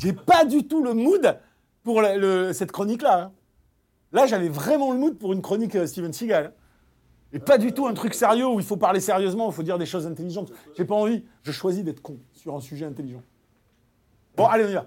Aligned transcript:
J'ai 0.00 0.12
pas 0.12 0.44
du 0.44 0.66
tout 0.66 0.82
le 0.82 0.94
mood 0.94 1.38
pour 1.82 2.00
la- 2.00 2.16
le- 2.16 2.52
cette 2.52 2.72
chronique-là. 2.72 3.24
hein. 3.24 3.32
Là, 4.12 4.26
j'avais 4.26 4.48
vraiment 4.48 4.92
le 4.92 4.98
mood 4.98 5.18
pour 5.18 5.32
une 5.32 5.42
chronique 5.42 5.74
euh, 5.74 5.86
Steven 5.86 6.12
Seagal. 6.12 6.54
Et 7.34 7.38
pas 7.38 7.56
du 7.58 7.72
tout 7.72 7.86
un 7.86 7.94
truc 7.94 8.12
sérieux 8.14 8.46
où 8.46 8.60
il 8.60 8.66
faut 8.66 8.76
parler 8.76 9.00
sérieusement, 9.00 9.48
il 9.50 9.54
faut 9.54 9.62
dire 9.62 9.78
des 9.78 9.86
choses 9.86 10.06
intelligentes. 10.06 10.52
J'ai 10.76 10.84
pas 10.84 10.94
envie. 10.94 11.24
Je 11.42 11.52
choisis 11.52 11.82
d'être 11.82 12.00
con 12.02 12.18
sur 12.32 12.54
un 12.54 12.60
sujet 12.60 12.84
intelligent. 12.84 13.22
Bon, 14.36 14.46
allez, 14.46 14.64
on 14.64 14.68
y 14.68 14.74
va. 14.74 14.86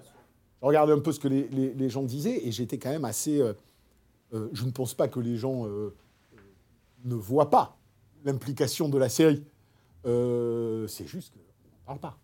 Je 0.62 0.66
regardais 0.66 0.92
un 0.92 0.98
peu 1.00 1.12
ce 1.12 1.20
que 1.20 1.28
les, 1.28 1.48
les- 1.48 1.74
les 1.74 1.88
gens 1.88 2.02
disaient 2.02 2.40
et 2.46 2.52
j'étais 2.52 2.78
quand 2.78 2.90
même 2.90 3.04
assez. 3.04 3.40
euh, 3.40 3.52
euh, 4.32 4.48
je 4.52 4.64
ne 4.64 4.70
pense 4.70 4.94
pas 4.94 5.06
que 5.08 5.20
les 5.20 5.36
gens 5.36 5.64
ne 7.04 7.14
voient 7.14 7.50
pas 7.50 7.76
l'implication 8.26 8.88
de 8.88 8.98
la 8.98 9.08
série. 9.08 9.42
Euh, 10.04 10.86
c'est 10.88 11.06
juste 11.06 11.32
qu'on 11.32 11.38
n'en 11.38 11.84
parle 11.86 12.00
pas. 12.00 12.18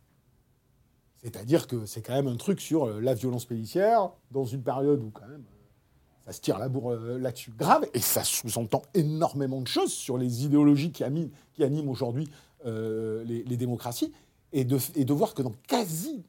C'est-à-dire 1.22 1.68
que 1.68 1.86
c'est 1.86 2.02
quand 2.02 2.14
même 2.14 2.27
un 2.27 2.36
truc 2.36 2.60
sur 2.60 2.84
euh, 2.84 3.00
la 3.00 3.14
violence 3.14 3.46
policière, 3.46 4.10
dans 4.32 4.44
une 4.44 4.62
période 4.62 5.02
où 5.02 5.10
quand 5.10 5.27
même 5.27 5.44
euh, 5.44 6.27
ça 6.27 6.32
se 6.32 6.40
tire 6.40 6.58
la 6.58 6.68
bourre 6.68 6.94
là-dessus 6.94 7.52
grave, 7.52 7.86
et 7.94 8.00
ça 8.00 8.24
sous-entend 8.24 8.82
énormément 8.94 9.60
de 9.60 9.66
choses 9.66 9.92
sur 9.92 10.18
les 10.18 10.44
idéologies 10.44 10.92
qui, 10.92 11.04
ami- 11.04 11.30
qui 11.54 11.64
animent 11.64 11.88
aujourd'hui 11.88 12.28
les, 12.64 13.56
démocraties, 13.56 14.12
et 14.52 14.64
de, 14.64 15.12
voir 15.12 15.34
que 15.34 15.42
dans 15.42 15.55
quasi 15.66 16.24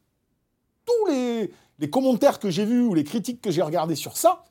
tous 0.84 1.12
les, 1.12 1.52
commentaires 1.92 2.40
que 2.40 2.50
j'ai 2.50 2.66
vus 2.66 2.82
ou 2.82 2.96
les 2.96 3.04
critiques 3.04 3.40
que 3.40 3.52
j'ai 3.52 3.62
regardées 3.62 3.96
sur 3.96 4.18
ça, 4.18 4.46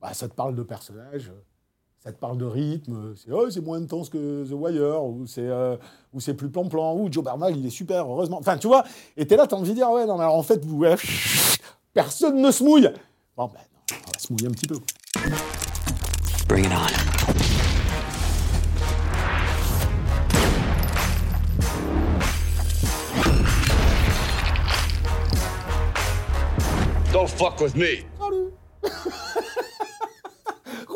bah, 0.00 0.14
ça 0.14 0.28
te 0.28 0.34
parle 0.34 0.54
de 0.54 0.62
personnages, 0.62 1.32
ça 2.06 2.12
te 2.12 2.20
parle 2.20 2.38
de 2.38 2.44
rythme, 2.44 3.14
c'est 3.16 3.32
oh, 3.32 3.48
moins 3.62 3.82
intense 3.82 4.10
que 4.10 4.44
The 4.48 4.52
Wire, 4.52 5.02
ou 5.02 5.26
c'est 5.26 5.40
euh, 5.40 5.76
ou 6.14 6.20
c'est 6.20 6.34
plus 6.34 6.48
plan-plan, 6.48 6.94
ou 6.94 7.10
Joe 7.10 7.24
Bernal, 7.24 7.56
il 7.56 7.66
est 7.66 7.70
super, 7.70 8.08
heureusement. 8.08 8.38
Enfin, 8.38 8.56
tu 8.58 8.68
vois, 8.68 8.84
et 9.16 9.26
t'es 9.26 9.36
là, 9.36 9.48
t'as 9.48 9.56
envie 9.56 9.70
de 9.70 9.74
dire, 9.74 9.90
ouais, 9.90 10.06
non, 10.06 10.16
mais 10.16 10.22
alors, 10.22 10.36
en 10.36 10.44
fait, 10.44 10.64
vous, 10.64 10.76
ouais, 10.76 10.94
personne 11.94 12.40
ne 12.40 12.52
se 12.52 12.62
mouille. 12.62 12.88
Bon, 13.36 13.46
ben, 13.46 13.58
non, 13.90 13.96
on 14.06 14.12
va 14.12 14.18
se 14.20 14.32
mouiller 14.32 14.46
un 14.46 14.52
petit 14.52 14.68
peu. 14.68 14.76
Bring 16.46 16.66
it 16.66 16.70
on. 16.70 16.86
Don't 27.12 27.28
fuck 27.28 27.60
with 27.60 27.74
me. 27.74 28.04
Salut 28.20 28.52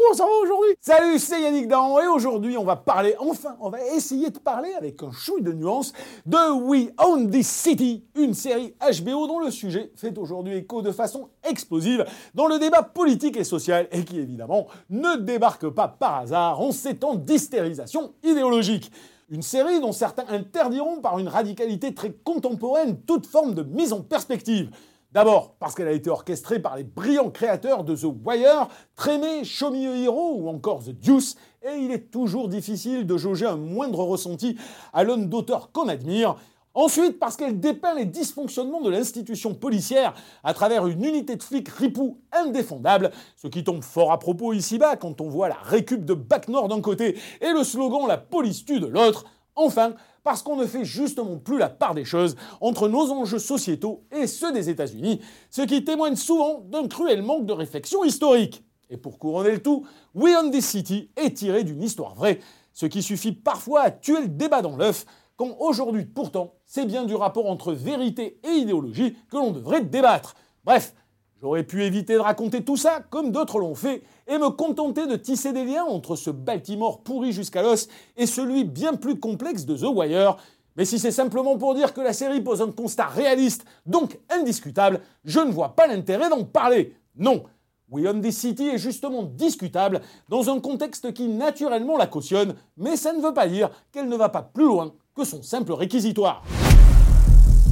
Comment 0.01 0.15
ça 0.15 0.25
va 0.25 0.31
aujourd'hui 0.43 0.71
Salut, 0.81 1.19
c'est 1.19 1.43
Yannick 1.43 1.69
Dan 1.69 1.91
et 2.03 2.07
aujourd'hui 2.07 2.57
on 2.57 2.65
va 2.65 2.77
parler, 2.77 3.15
enfin, 3.19 3.57
on 3.61 3.69
va 3.69 3.85
essayer 3.95 4.31
de 4.31 4.39
parler 4.39 4.73
avec 4.73 5.03
un 5.03 5.13
chouille 5.13 5.43
de 5.43 5.53
nuances 5.53 5.93
de 6.25 6.53
We 6.53 6.89
Own 6.99 7.31
This 7.31 7.47
City, 7.47 8.05
une 8.15 8.33
série 8.33 8.75
HBO 8.81 9.27
dont 9.27 9.41
le 9.41 9.51
sujet 9.51 9.93
fait 9.97 10.17
aujourd'hui 10.17 10.57
écho 10.57 10.81
de 10.81 10.91
façon 10.91 11.29
explosive 11.47 12.07
dans 12.35 12.47
le 12.47 12.59
débat 12.59 12.83
politique 12.83 13.37
et 13.37 13.45
social 13.45 13.89
et 13.93 14.03
qui 14.05 14.19
évidemment 14.19 14.69
ne 14.89 15.17
débarque 15.17 15.69
pas 15.69 15.89
par 15.89 16.21
hasard 16.21 16.61
en 16.61 16.73
ces 16.73 16.97
temps 16.97 17.15
d'hystérisation 17.15 18.15
idéologique. 18.23 18.91
Une 19.29 19.43
série 19.43 19.81
dont 19.81 19.93
certains 19.93 20.25
interdiront 20.29 21.03
par 21.03 21.19
une 21.19 21.29
radicalité 21.29 21.93
très 21.93 22.13
contemporaine 22.13 23.01
toute 23.03 23.27
forme 23.27 23.55
de 23.55 23.63
mise 23.63 23.93
en 23.93 24.01
perspective. 24.01 24.71
D'abord, 25.13 25.57
parce 25.59 25.75
qu'elle 25.75 25.89
a 25.89 25.93
été 25.93 26.09
orchestrée 26.09 26.61
par 26.61 26.77
les 26.77 26.85
brillants 26.85 27.31
créateurs 27.31 27.83
de 27.83 27.97
The 27.97 28.07
Wire, 28.25 28.69
Trémé, 28.95 29.43
Show 29.43 29.75
Hero 29.75 30.37
ou 30.37 30.49
encore 30.49 30.85
The 30.85 30.91
Deuce, 30.91 31.35
et 31.65 31.79
il 31.79 31.91
est 31.91 32.13
toujours 32.13 32.49
difficile 32.49 33.07
de 33.07 33.17
jauger 33.17 33.47
un 33.47 33.57
moindre 33.57 34.05
ressenti 34.05 34.57
à 34.93 35.03
l'aune 35.03 35.29
d'auteurs 35.29 35.73
qu'on 35.73 35.89
admire. 35.89 36.37
Ensuite, 36.75 37.19
parce 37.19 37.37
qu'elle 37.37 37.59
dépeint 37.59 37.95
les 37.95 38.05
dysfonctionnements 38.05 38.81
de 38.81 38.91
l'institution 38.91 39.53
policière 39.53 40.15
à 40.45 40.55
travers 40.55 40.87
une 40.87 41.05
unité 41.05 41.35
de 41.35 41.43
flics 41.43 41.69
ripou 41.69 42.21
indéfendable, 42.31 43.11
ce 43.35 43.49
qui 43.49 43.65
tombe 43.65 43.83
fort 43.83 44.13
à 44.13 44.21
propos 44.21 44.53
ici-bas 44.53 44.95
quand 44.95 45.21
on 45.21 45.29
voit 45.29 45.49
la 45.49 45.59
récup 45.61 46.05
de 46.05 46.15
Bac 46.15 46.47
Nord 46.47 46.69
d'un 46.69 46.81
côté 46.81 47.19
et 47.41 47.53
le 47.53 47.65
slogan 47.65 48.07
La 48.07 48.19
police 48.19 48.65
tue 48.65 48.79
de 48.79 48.87
l'autre. 48.87 49.25
Enfin, 49.57 49.95
parce 50.23 50.43
qu'on 50.43 50.57
ne 50.57 50.67
fait 50.67 50.85
justement 50.85 51.37
plus 51.37 51.59
la 51.59 51.69
part 51.69 51.95
des 51.95 52.05
choses 52.05 52.37
entre 52.61 52.89
nos 52.89 53.11
enjeux 53.11 53.39
sociétaux 53.39 54.05
et 54.13 54.27
ceux 54.27 54.53
des 54.53 54.71
États-Unis, 54.71 55.21
ce 55.51 55.63
qui 55.63 55.85
témoigne 55.85 56.17
souvent 56.17 56.61
d'un 56.61 56.89
cruel 56.89 57.23
manque 57.23 57.47
de 57.47 57.53
réflexion 57.53 58.05
historique. 58.05 58.65
Et 58.91 58.97
pour 58.97 59.19
couronner 59.19 59.53
le 59.53 59.63
tout, 59.63 59.87
We 60.15 60.35
Own 60.37 60.51
This 60.51 60.67
City 60.67 61.11
est 61.17 61.37
tiré 61.37 61.65
d'une 61.65 61.83
histoire 61.83 62.15
vraie, 62.15 62.41
ce 62.73 62.87
qui 62.87 63.03
suffit 63.03 63.33
parfois 63.33 63.83
à 63.83 63.91
tuer 63.91 64.21
le 64.21 64.29
débat 64.29 64.63
dans 64.63 64.77
l'œuf, 64.77 65.07
quand 65.37 65.57
aujourd'hui 65.59 66.05
pourtant 66.05 66.55
c'est 66.67 66.85
bien 66.85 67.05
du 67.05 67.15
rapport 67.15 67.49
entre 67.49 67.73
vérité 67.73 68.41
et 68.45 68.59
idéologie 68.59 69.17
que 69.31 69.37
l'on 69.37 69.53
devrait 69.53 69.83
débattre. 69.83 70.35
Bref, 70.65 70.95
J'aurais 71.41 71.63
pu 71.63 71.85
éviter 71.85 72.15
de 72.15 72.19
raconter 72.19 72.63
tout 72.63 72.77
ça, 72.77 73.01
comme 73.09 73.33
d'autres 73.33 73.59
l'ont 73.59 73.75
fait, 73.75 74.03
et 74.29 74.37
me 74.37 74.51
contenter 74.51 75.07
de 75.07 75.17
tisser 75.17 75.55
des 75.55 75.65
liens 75.65 75.85
entre 75.85 76.15
ce 76.15 76.29
Baltimore 76.29 77.01
pourri 77.01 77.33
jusqu'à 77.33 77.63
l'os 77.63 77.89
et 78.19 78.27
celui 78.27 78.65
bien 78.65 78.93
plus 78.93 79.19
complexe 79.19 79.65
de 79.65 79.75
The 79.75 79.87
Wire. 79.95 80.37
Mais 80.77 80.85
si 80.85 80.99
c'est 80.99 81.11
simplement 81.11 81.57
pour 81.57 81.75
dire 81.75 81.95
que 81.95 82.03
la 82.03 82.13
série 82.13 82.43
pose 82.43 82.61
un 82.61 82.71
constat 82.71 83.07
réaliste, 83.07 83.65
donc 83.87 84.19
indiscutable, 84.29 85.01
je 85.25 85.41
ne 85.41 85.51
vois 85.51 85.71
pas 85.71 85.87
l'intérêt 85.87 86.29
d'en 86.29 86.45
parler. 86.45 86.95
Non. 87.17 87.45
We 87.91 88.07
Own 88.07 88.21
This 88.21 88.37
City 88.37 88.69
est 88.69 88.79
justement 88.79 89.23
discutable 89.23 90.03
dans 90.29 90.51
un 90.51 90.61
contexte 90.61 91.13
qui 91.15 91.27
naturellement 91.27 91.97
la 91.97 92.07
cautionne, 92.07 92.55
mais 92.77 92.97
ça 92.97 93.15
ne 93.15 93.23
veut 93.23 93.35
pas 93.35 93.49
dire 93.49 93.71
qu'elle 93.93 94.09
ne 94.09 94.17
va 94.17 94.29
pas 94.29 94.43
plus 94.43 94.67
loin 94.67 94.93
que 95.17 95.25
son 95.25 95.43
simple 95.43 95.73
réquisitoire. 95.73 96.45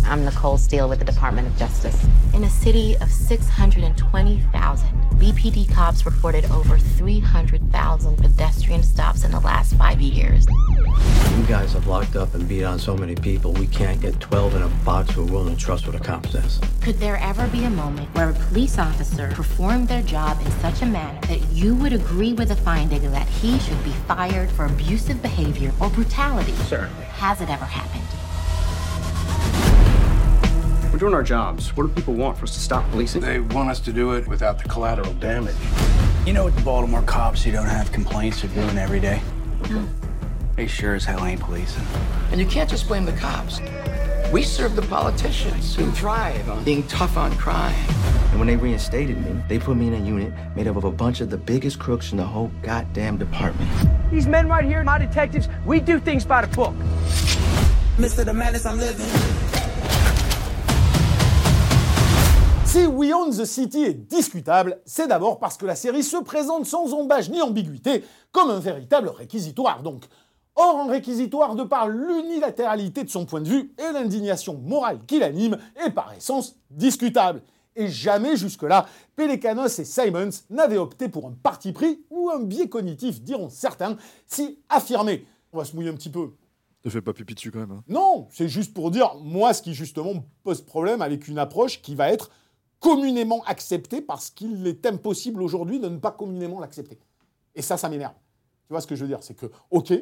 I'm 0.09 0.25
Nicole 0.25 0.57
Steele 0.57 0.89
with 0.89 1.01
the 1.01 1.05
Department 1.05 1.49
of 1.49 1.57
Justice. 1.59 2.03
In 2.33 2.45
a 2.45 2.49
city 2.49 2.97
of 2.97 3.13
620,000, 3.13 4.89
BPD 5.17 5.71
cops 5.71 6.07
reported 6.07 6.47
over 6.51 6.79
300,000 6.79 8.17
pedestrian 8.17 8.83
stops 8.83 9.25
in 9.25 9.33
the 9.33 9.41
last 9.41 9.75
five 9.75 10.01
years. 10.01 10.47
You 11.37 11.45
guys 11.45 11.75
have 11.75 11.87
locked 11.87 12.17
up 12.17 12.33
and 12.33 12.49
beat 12.49 12.65
on 12.65 12.79
so 12.79 12.97
many 12.97 13.17
people, 13.17 13.53
we 13.53 13.67
can't 13.67 14.01
get 14.01 14.19
12 14.19 14.55
in 14.55 14.63
a 14.63 14.69
box 14.83 15.11
who 15.11 15.29
are 15.29 15.31
willing 15.31 15.55
to 15.55 15.63
trust 15.63 15.87
what 15.87 15.95
a 15.95 16.01
cop 16.01 16.27
says. 16.29 16.59
Could 16.81 16.97
there 16.97 17.19
ever 17.19 17.47
be 17.49 17.65
a 17.65 17.71
moment 17.71 18.09
where 18.15 18.31
a 18.31 18.35
police 18.35 18.79
officer 18.79 19.31
performed 19.35 19.89
their 19.89 20.03
job 20.03 20.41
in 20.41 20.51
such 20.53 20.81
a 20.81 20.87
manner 20.87 21.21
that 21.27 21.43
you 21.53 21.75
would 21.75 21.93
agree 21.93 22.33
with 22.33 22.49
the 22.49 22.57
finding 22.57 23.03
that 23.11 23.29
he 23.29 23.59
should 23.59 23.85
be 23.85 23.93
fired 24.09 24.51
for 24.51 24.65
abusive 24.65 25.21
behavior 25.21 25.71
or 25.79 25.91
brutality? 25.91 26.53
Certainly. 26.53 27.05
Has 27.05 27.43
it 27.43 27.51
ever 27.51 27.67
happened? 27.67 28.08
We're 30.99 31.11
doing 31.11 31.15
our 31.15 31.23
jobs. 31.23 31.77
What 31.77 31.87
do 31.87 31.93
people 31.93 32.15
want 32.15 32.37
for 32.37 32.43
us 32.43 32.55
to 32.55 32.59
stop 32.59 32.91
policing? 32.91 33.21
They 33.21 33.39
want 33.39 33.71
us 33.71 33.79
to 33.79 33.93
do 33.93 34.15
it 34.15 34.27
without 34.27 34.61
the 34.61 34.69
collateral 34.69 35.13
damage. 35.13 35.55
You 36.27 36.33
know 36.33 36.43
what 36.43 36.57
the 36.57 36.63
Baltimore 36.63 37.03
cops 37.03 37.45
who 37.45 37.53
don't 37.53 37.69
have 37.69 37.93
complaints 37.93 38.43
are 38.43 38.49
doing 38.49 38.77
every 38.77 38.99
day? 38.99 39.19
Hmm. 39.67 39.87
They 40.57 40.67
sure 40.67 40.97
as 40.97 41.05
hell 41.05 41.25
ain't 41.25 41.41
policing. 41.41 41.85
And 42.33 42.41
you 42.41 42.49
can't 42.49 42.69
just 42.69 42.89
blame 42.89 43.05
the 43.05 43.13
cops. 43.13 43.61
We 44.33 44.43
serve 44.43 44.75
the 44.75 44.83
politicians 44.83 45.77
who 45.77 45.89
thrive 45.93 46.51
on 46.51 46.65
being 46.65 46.83
tough 46.89 47.17
on 47.17 47.31
crime. 47.37 47.77
And 48.31 48.41
when 48.41 48.49
they 48.49 48.57
reinstated 48.57 49.25
me, 49.25 49.41
they 49.49 49.61
put 49.61 49.77
me 49.77 49.87
in 49.87 49.95
a 49.95 50.05
unit 50.05 50.33
made 50.57 50.67
up 50.67 50.75
of 50.75 50.83
a 50.83 50.91
bunch 50.91 51.21
of 51.21 51.31
the 51.31 51.39
biggest 51.39 51.79
crooks 51.79 52.11
in 52.11 52.19
the 52.19 52.27
whole 52.27 52.51
goddamn 52.63 53.19
department. 53.19 53.71
These 54.11 54.27
men 54.27 54.49
right 54.49 54.65
here, 54.65 54.83
my 54.83 54.99
detectives, 54.99 55.49
we 55.65 55.79
do 55.79 56.01
things 56.01 56.25
by 56.25 56.45
the 56.45 56.57
book. 56.57 56.75
Mr. 57.99 58.25
The 58.25 58.35
Madness 58.35 58.67
I'm 58.67 58.79
living. 58.79 59.48
Si 62.79 62.87
We 62.87 63.13
Own 63.13 63.37
the 63.37 63.45
City 63.45 63.83
est 63.83 64.09
discutable, 64.09 64.81
c'est 64.85 65.09
d'abord 65.09 65.41
parce 65.41 65.57
que 65.57 65.67
la 65.67 65.75
série 65.75 66.05
se 66.05 66.17
présente 66.19 66.65
sans 66.65 66.95
embâche 66.95 67.29
ni 67.29 67.43
ambiguïté, 67.43 68.05
comme 68.31 68.51
un 68.51 68.61
véritable 68.61 69.09
réquisitoire 69.09 69.83
donc. 69.83 70.05
Or, 70.55 70.79
un 70.79 70.89
réquisitoire, 70.89 71.57
de 71.57 71.65
par 71.65 71.89
l'unilatéralité 71.89 73.03
de 73.03 73.09
son 73.09 73.27
point 73.27 73.41
de 73.41 73.49
vue 73.49 73.73
et 73.79 73.93
l'indignation 73.93 74.59
morale 74.59 75.01
qui 75.09 75.19
l'anime, 75.19 75.59
est 75.85 75.91
par 75.91 76.13
essence 76.13 76.55
discutable. 76.71 77.43
Et 77.75 77.89
jamais 77.89 78.37
jusque-là, 78.37 78.87
Pelekanos 79.17 79.81
et 79.81 79.85
Simons 79.85 80.31
n'avaient 80.49 80.79
opté 80.79 81.09
pour 81.09 81.27
un 81.27 81.33
parti 81.33 81.73
pris 81.73 82.05
ou 82.11 82.31
un 82.31 82.45
biais 82.45 82.69
cognitif, 82.69 83.23
diront 83.23 83.49
certains, 83.49 83.97
si 84.29 84.61
affirmé. 84.69 85.27
On 85.53 85.59
va 85.59 85.65
se 85.65 85.75
mouiller 85.75 85.91
un 85.91 85.95
petit 85.97 86.11
peu. 86.11 86.31
Te 86.85 86.91
fais 86.91 87.03
pas 87.03 87.13
pipi 87.13 87.35
dessus 87.35 87.51
quand 87.51 87.59
même. 87.59 87.73
Hein. 87.73 87.83
Non, 87.89 88.29
c'est 88.31 88.49
juste 88.49 88.73
pour 88.73 88.93
dire, 88.93 89.17
moi, 89.21 89.53
ce 89.53 89.63
qui 89.63 89.75
justement 89.75 90.15
me 90.15 90.21
pose 90.45 90.61
problème 90.61 91.03
avec 91.03 91.27
une 91.27 91.41
approche 91.41 91.83
qui 91.83 91.97
va 91.97 92.13
être 92.13 92.31
communément 92.81 93.43
acceptée 93.45 94.01
parce 94.01 94.31
qu'il 94.31 94.67
est 94.67 94.87
impossible 94.87 95.43
aujourd'hui 95.43 95.81
de 95.81 95.89
ne 95.89 95.99
pas 95.99 96.13
communément 96.13 96.61
l'accepter. 96.61 96.99
Et 97.55 97.63
ça, 97.63 97.77
ça 97.77 97.89
m'énerve. 97.89 98.15
Tu 98.67 98.73
vois 98.73 98.81
ce 98.81 98.87
que 98.87 98.95
je 98.95 99.03
veux 99.03 99.09
dire? 99.09 99.23
C'est 99.23 99.35
que, 99.35 99.47
ok, 99.71 99.93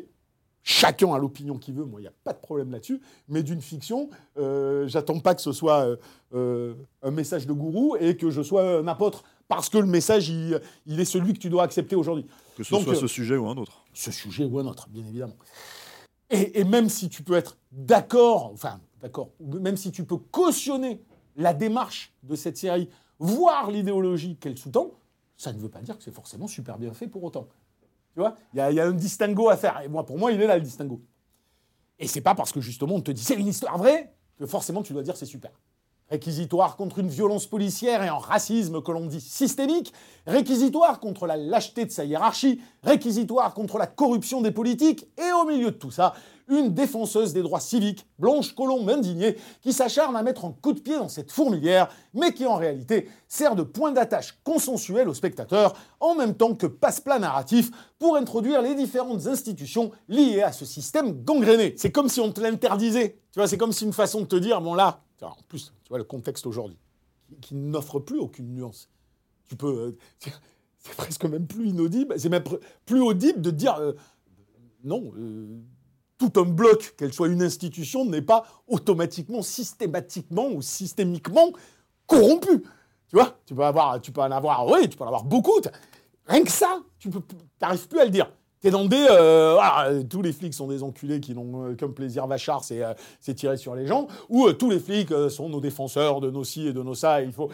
chacun 0.63 1.15
a 1.15 1.19
l'opinion 1.19 1.57
qu'il 1.57 1.75
veut, 1.75 1.85
moi, 1.85 2.01
il 2.01 2.03
n'y 2.03 2.09
a 2.09 2.15
pas 2.25 2.33
de 2.33 2.39
problème 2.39 2.73
là-dessus, 2.73 3.01
mais 3.29 3.45
d'une 3.45 3.63
fiction, 3.63 4.11
euh, 4.37 4.87
j'attends 4.89 5.21
pas 5.21 5.35
que 5.35 5.41
ce 5.41 5.53
soit 5.53 5.87
euh, 5.87 5.97
euh, 6.35 6.75
un 7.03 7.13
message 7.13 7.47
de 7.47 7.53
gourou 7.53 7.97
et 7.99 8.17
que 8.17 8.31
je 8.31 8.43
sois 8.43 8.79
un 8.79 8.89
apôtre, 8.89 9.23
parce 9.47 9.69
que 9.69 9.79
le 9.79 9.87
message, 9.87 10.29
il, 10.29 10.61
est 11.01 11.05
celui 11.05 11.33
que 11.35 11.39
tu 11.39 11.49
dois 11.49 11.63
accepter 11.63 11.95
aujourd'hui. 11.95 12.27
Que 12.57 12.65
ce 12.65 12.77
soit 12.77 12.95
ce 12.97 13.07
sujet 13.07 13.37
ou 13.37 13.47
un 13.47 13.57
autre. 13.57 13.85
Ce 13.95 14.11
sujet 14.11 14.45
ou 14.45 14.59
un 14.59 14.67
autre, 14.67 14.89
bien 14.91 15.07
évidemment. 15.07 15.37
Et, 16.29 16.59
et 16.59 16.65
même 16.65 16.89
si 16.89 17.09
tu 17.09 17.23
peux 17.23 17.37
être 17.37 17.57
d'accord, 17.71 18.51
enfin, 18.53 18.81
d'accord, 19.01 19.31
même 19.41 19.77
si 19.77 19.93
tu 19.93 20.05
peux 20.05 20.17
cautionner 20.17 21.01
la 21.37 21.55
démarche 21.55 22.13
de 22.23 22.35
cette 22.35 22.57
série, 22.57 22.89
voire 23.19 23.71
l'idéologie 23.71 24.37
qu'elle 24.37 24.59
sous-tend, 24.59 24.91
ça 25.37 25.53
ne 25.53 25.59
veut 25.59 25.69
pas 25.69 25.81
dire 25.81 25.97
que 25.97 26.03
c'est 26.03 26.15
forcément 26.15 26.49
super 26.49 26.79
bien 26.79 26.93
fait 26.93 27.07
pour 27.07 27.23
autant. 27.23 27.47
Tu 28.15 28.21
vois 28.21 28.37
Il 28.55 28.59
y, 28.59 28.81
a 28.81 28.87
un 28.87 28.93
distinguo 28.93 29.51
à 29.51 29.57
faire. 29.57 29.81
Et 29.83 29.89
moi, 29.89 30.07
pour 30.07 30.19
moi, 30.19 30.33
il 30.33 30.41
est 30.41 30.47
là, 30.47 30.57
le 30.57 30.63
distinguo. 30.63 31.03
Et 31.99 32.07
c'est 32.07 32.21
pas 32.21 32.35
parce 32.35 32.53
que 32.53 32.61
justement 32.61 32.95
on 32.97 33.01
te 33.01 33.11
dit 33.11 33.23
c'est 33.23 33.35
une 33.37 33.47
histoire 33.47 33.79
vraie 33.79 34.13
que 34.39 34.47
forcément 34.47 34.83
tu 34.83 34.93
dois 34.93 35.03
dire 35.03 35.17
c'est 35.17 35.27
super. 35.27 35.51
Réquisitoire 36.09 36.77
contre 36.77 37.01
une 37.01 37.09
violence 37.09 37.47
policière 37.47 38.03
et 38.03 38.09
un 38.09 38.19
racisme 38.19 38.81
que 38.81 38.93
l'on 38.93 39.07
dit 39.07 39.21
systémique, 39.21 39.93
réquisitoire 40.27 41.01
contre 41.01 41.27
la 41.27 41.37
lâcheté 41.37 41.85
de 41.85 41.91
sa 41.91 42.05
hiérarchie, 42.05 42.61
réquisitoire 42.85 43.55
contre 43.55 43.77
la 43.77 43.89
corruption 43.89 44.41
des 44.41 44.53
politiques, 44.53 45.09
et 45.19 45.33
au 45.33 45.45
milieu 45.47 45.73
de 45.73 45.77
tout 45.77 45.91
ça, 45.91 46.15
une 46.49 46.75
défenseuse 46.75 47.33
des 47.33 47.43
droits 47.43 47.61
civiques, 47.61 48.07
Blanche 48.19 48.55
Colombe 48.55 48.89
indignée, 48.89 49.37
qui 49.63 49.73
s'acharne 49.73 50.17
à 50.17 50.23
mettre 50.23 50.45
un 50.45 50.53
coup 50.53 50.73
de 50.73 50.81
pied 50.81 50.97
dans 50.97 51.09
cette 51.09 51.33
fourmilière, 51.33 51.89
mais 52.15 52.33
qui 52.33 52.47
en 52.47 52.57
réalité 52.57 53.09
sert 53.29 53.57
de 53.57 53.63
point 53.63 53.93
d'attache 53.93 54.39
consensuel 54.45 55.09
aux 55.09 55.15
spectateurs, 55.15 55.75
en 56.01 56.15
même 56.15 56.35
temps 56.35 56.55
que 56.55 56.67
passe-plat 56.67 57.19
narratif 57.19 57.71
pour 57.99 58.17
introduire 58.17 58.63
les 58.63 58.75
différentes 58.75 59.27
institutions 59.27 59.91
liées 60.09 60.43
à 60.43 60.53
ce 60.53 60.65
système 60.65 61.25
gangréné. 61.25 61.75
C'est 61.77 61.91
comme 61.91 62.09
si 62.09 62.21
on 62.21 62.31
te 62.31 62.41
l'interdisait. 62.41 63.19
Tu 63.33 63.41
vois, 63.41 63.49
c'est 63.49 63.59
comme 63.59 63.73
si 63.73 63.85
une 63.85 63.93
façon 63.93 64.21
de 64.21 64.27
te 64.27 64.37
dire, 64.37 64.61
bon 64.61 64.75
là, 64.75 65.03
en 65.23 65.37
plus, 65.49 65.73
tu 65.85 65.89
vois 65.89 65.99
le 65.99 66.05
contexte 66.05 66.47
aujourd'hui, 66.47 66.79
qui, 67.41 67.55
n'offre 67.55 67.99
plus 67.99 68.19
aucune 68.19 68.55
nuance. 68.55 68.89
Tu 69.49 69.57
peux. 69.57 69.67
Euh, 69.67 69.99
c'est 70.79 70.95
presque 70.97 71.25
même 71.25 71.47
plus 71.47 71.69
inaudible, 71.69 72.15
c'est 72.19 72.29
même 72.29 72.45
plus 72.85 73.01
audible 73.01 73.41
de 73.41 73.51
dire 73.51 73.77
euh, 73.77 73.93
non. 74.85 75.13
Euh, 75.17 75.61
tout 76.19 76.33
un 76.37 76.45
bloc, 76.45 76.95
qu'elle 76.97 77.13
soit 77.13 77.29
une 77.29 77.43
institution, 77.43 78.05
n'est 78.05 78.23
pas 78.23 78.45
automatiquement, 78.67 79.43
systématiquement 79.43 80.49
ou 80.49 80.63
systémiquement 80.63 81.53
corrompu. 82.07 82.63
Tu 83.09 83.17
vois 83.17 83.39
Tu 83.47 83.55
peux 83.55 83.65
avoir, 83.65 84.01
tu 84.01 84.13
peux 84.13 84.23
en 84.23 84.31
avoir, 84.31 84.65
beaucoup. 85.25 85.61
Rien 86.27 86.43
que 86.43 86.51
ça, 86.51 86.81
tu 86.99 87.09
n'arrives 87.61 87.89
plus 87.89 88.01
à 88.01 88.05
le 88.05 88.11
dire. 88.11 88.31
T'es 88.61 88.71
dans 88.71 88.87
des, 88.87 89.07
euh, 89.11 90.03
tous 90.09 90.23
les 90.23 90.33
flics 90.33 90.55
sont 90.55 90.67
des 90.67 90.83
enculés 90.83 91.21
qui 91.21 91.35
n'ont 91.35 91.67
euh, 91.67 91.75
qu'un 91.75 91.91
plaisir 91.91 92.27
vachard, 92.27 92.65
c'est 92.65 92.83
euh, 92.83 92.95
tirer 93.35 93.59
sur 93.59 93.75
les 93.75 93.87
gens, 93.87 94.09
ou 94.31 94.51
tous 94.53 94.71
les 94.71 94.81
flics 94.81 95.13
sont 95.29 95.51
nos 95.51 95.61
défenseurs 95.61 96.21
de 96.21 96.31
nos 96.31 96.43
ci 96.43 96.69
et 96.69 96.73
de 96.73 96.83
nos 96.83 96.95
ça. 96.95 97.21
il 97.21 97.33
faut, 97.33 97.51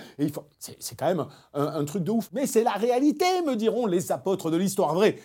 c'est 0.59 0.97
quand 0.97 1.07
même 1.07 1.27
un 1.55 1.85
truc 1.85 2.05
de 2.05 2.13
ouf. 2.13 2.31
Mais 2.33 2.47
c'est 2.47 2.63
la 2.63 2.73
réalité, 2.73 3.25
me 3.45 3.57
diront 3.57 3.87
les 3.87 4.13
apôtres 4.13 4.51
de 4.51 4.57
l'histoire 4.57 4.95
vraie. 4.95 5.19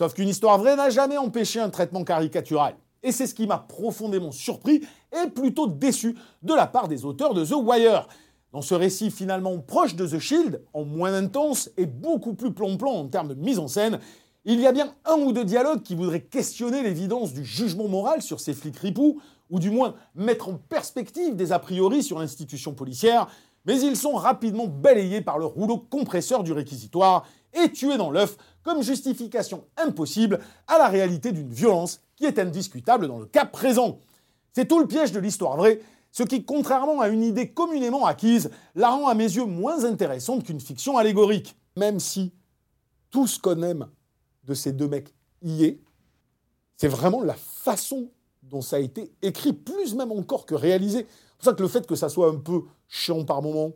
Sauf 0.00 0.14
qu'une 0.14 0.30
histoire 0.30 0.56
vraie 0.56 0.76
n'a 0.76 0.88
jamais 0.88 1.18
empêché 1.18 1.60
un 1.60 1.68
traitement 1.68 2.04
caricatural. 2.04 2.74
Et 3.02 3.12
c'est 3.12 3.26
ce 3.26 3.34
qui 3.34 3.46
m'a 3.46 3.58
profondément 3.58 4.32
surpris 4.32 4.80
et 5.12 5.28
plutôt 5.28 5.66
déçu 5.66 6.16
de 6.40 6.54
la 6.54 6.66
part 6.66 6.88
des 6.88 7.04
auteurs 7.04 7.34
de 7.34 7.44
The 7.44 7.56
Wire. 7.62 8.08
Dans 8.50 8.62
ce 8.62 8.74
récit 8.74 9.10
finalement 9.10 9.58
proche 9.58 9.96
de 9.96 10.06
The 10.06 10.18
Shield, 10.18 10.62
en 10.72 10.86
moins 10.86 11.12
intense 11.12 11.68
et 11.76 11.84
beaucoup 11.84 12.32
plus 12.32 12.50
plomb-plomb 12.50 12.92
en 12.92 13.08
termes 13.08 13.28
de 13.28 13.34
mise 13.34 13.58
en 13.58 13.68
scène, 13.68 13.98
il 14.46 14.58
y 14.58 14.66
a 14.66 14.72
bien 14.72 14.94
un 15.04 15.16
ou 15.16 15.32
deux 15.32 15.44
dialogues 15.44 15.82
qui 15.82 15.94
voudraient 15.94 16.22
questionner 16.22 16.82
l'évidence 16.82 17.34
du 17.34 17.44
jugement 17.44 17.86
moral 17.86 18.22
sur 18.22 18.40
ces 18.40 18.54
flics 18.54 18.78
ripoux, 18.78 19.20
ou 19.50 19.58
du 19.58 19.68
moins 19.68 19.96
mettre 20.14 20.48
en 20.48 20.54
perspective 20.54 21.36
des 21.36 21.52
a 21.52 21.58
priori 21.58 22.02
sur 22.02 22.18
l'institution 22.18 22.72
policière, 22.72 23.26
mais 23.66 23.78
ils 23.78 23.96
sont 23.96 24.14
rapidement 24.14 24.66
balayés 24.66 25.20
par 25.20 25.38
le 25.38 25.44
rouleau 25.44 25.76
compresseur 25.76 26.42
du 26.42 26.52
réquisitoire 26.52 27.26
et 27.52 27.70
tués 27.70 27.98
dans 27.98 28.10
l'œuf 28.10 28.38
comme 28.62 28.82
justification 28.82 29.64
impossible 29.76 30.40
à 30.66 30.78
la 30.78 30.88
réalité 30.88 31.32
d'une 31.32 31.52
violence 31.52 32.00
qui 32.16 32.26
est 32.26 32.38
indiscutable 32.38 33.08
dans 33.08 33.18
le 33.18 33.26
cas 33.26 33.46
présent. 33.46 33.98
C'est 34.52 34.66
tout 34.66 34.78
le 34.78 34.86
piège 34.86 35.12
de 35.12 35.20
l'histoire 35.20 35.56
vraie, 35.56 35.80
ce 36.12 36.22
qui, 36.22 36.44
contrairement 36.44 37.00
à 37.00 37.08
une 37.08 37.22
idée 37.22 37.50
communément 37.50 38.04
acquise, 38.04 38.50
la 38.74 38.90
rend 38.90 39.08
à 39.08 39.14
mes 39.14 39.24
yeux 39.24 39.44
moins 39.44 39.84
intéressante 39.84 40.44
qu'une 40.44 40.60
fiction 40.60 40.98
allégorique. 40.98 41.56
Même 41.76 42.00
si 42.00 42.32
tout 43.10 43.26
ce 43.26 43.38
qu'on 43.38 43.62
aime 43.62 43.88
de 44.44 44.54
ces 44.54 44.72
deux 44.72 44.88
mecs 44.88 45.14
y 45.42 45.64
est, 45.64 45.80
c'est 46.76 46.88
vraiment 46.88 47.22
la 47.22 47.34
façon 47.34 48.10
dont 48.42 48.60
ça 48.60 48.76
a 48.76 48.80
été 48.80 49.12
écrit, 49.22 49.52
plus 49.52 49.94
même 49.94 50.12
encore 50.12 50.46
que 50.46 50.54
réalisé. 50.54 51.06
C'est 51.06 51.36
pour 51.36 51.44
ça 51.44 51.52
que 51.54 51.62
le 51.62 51.68
fait 51.68 51.86
que 51.86 51.94
ça 51.94 52.08
soit 52.08 52.28
un 52.28 52.36
peu 52.36 52.62
chiant 52.88 53.24
par 53.24 53.42
moment, 53.42 53.72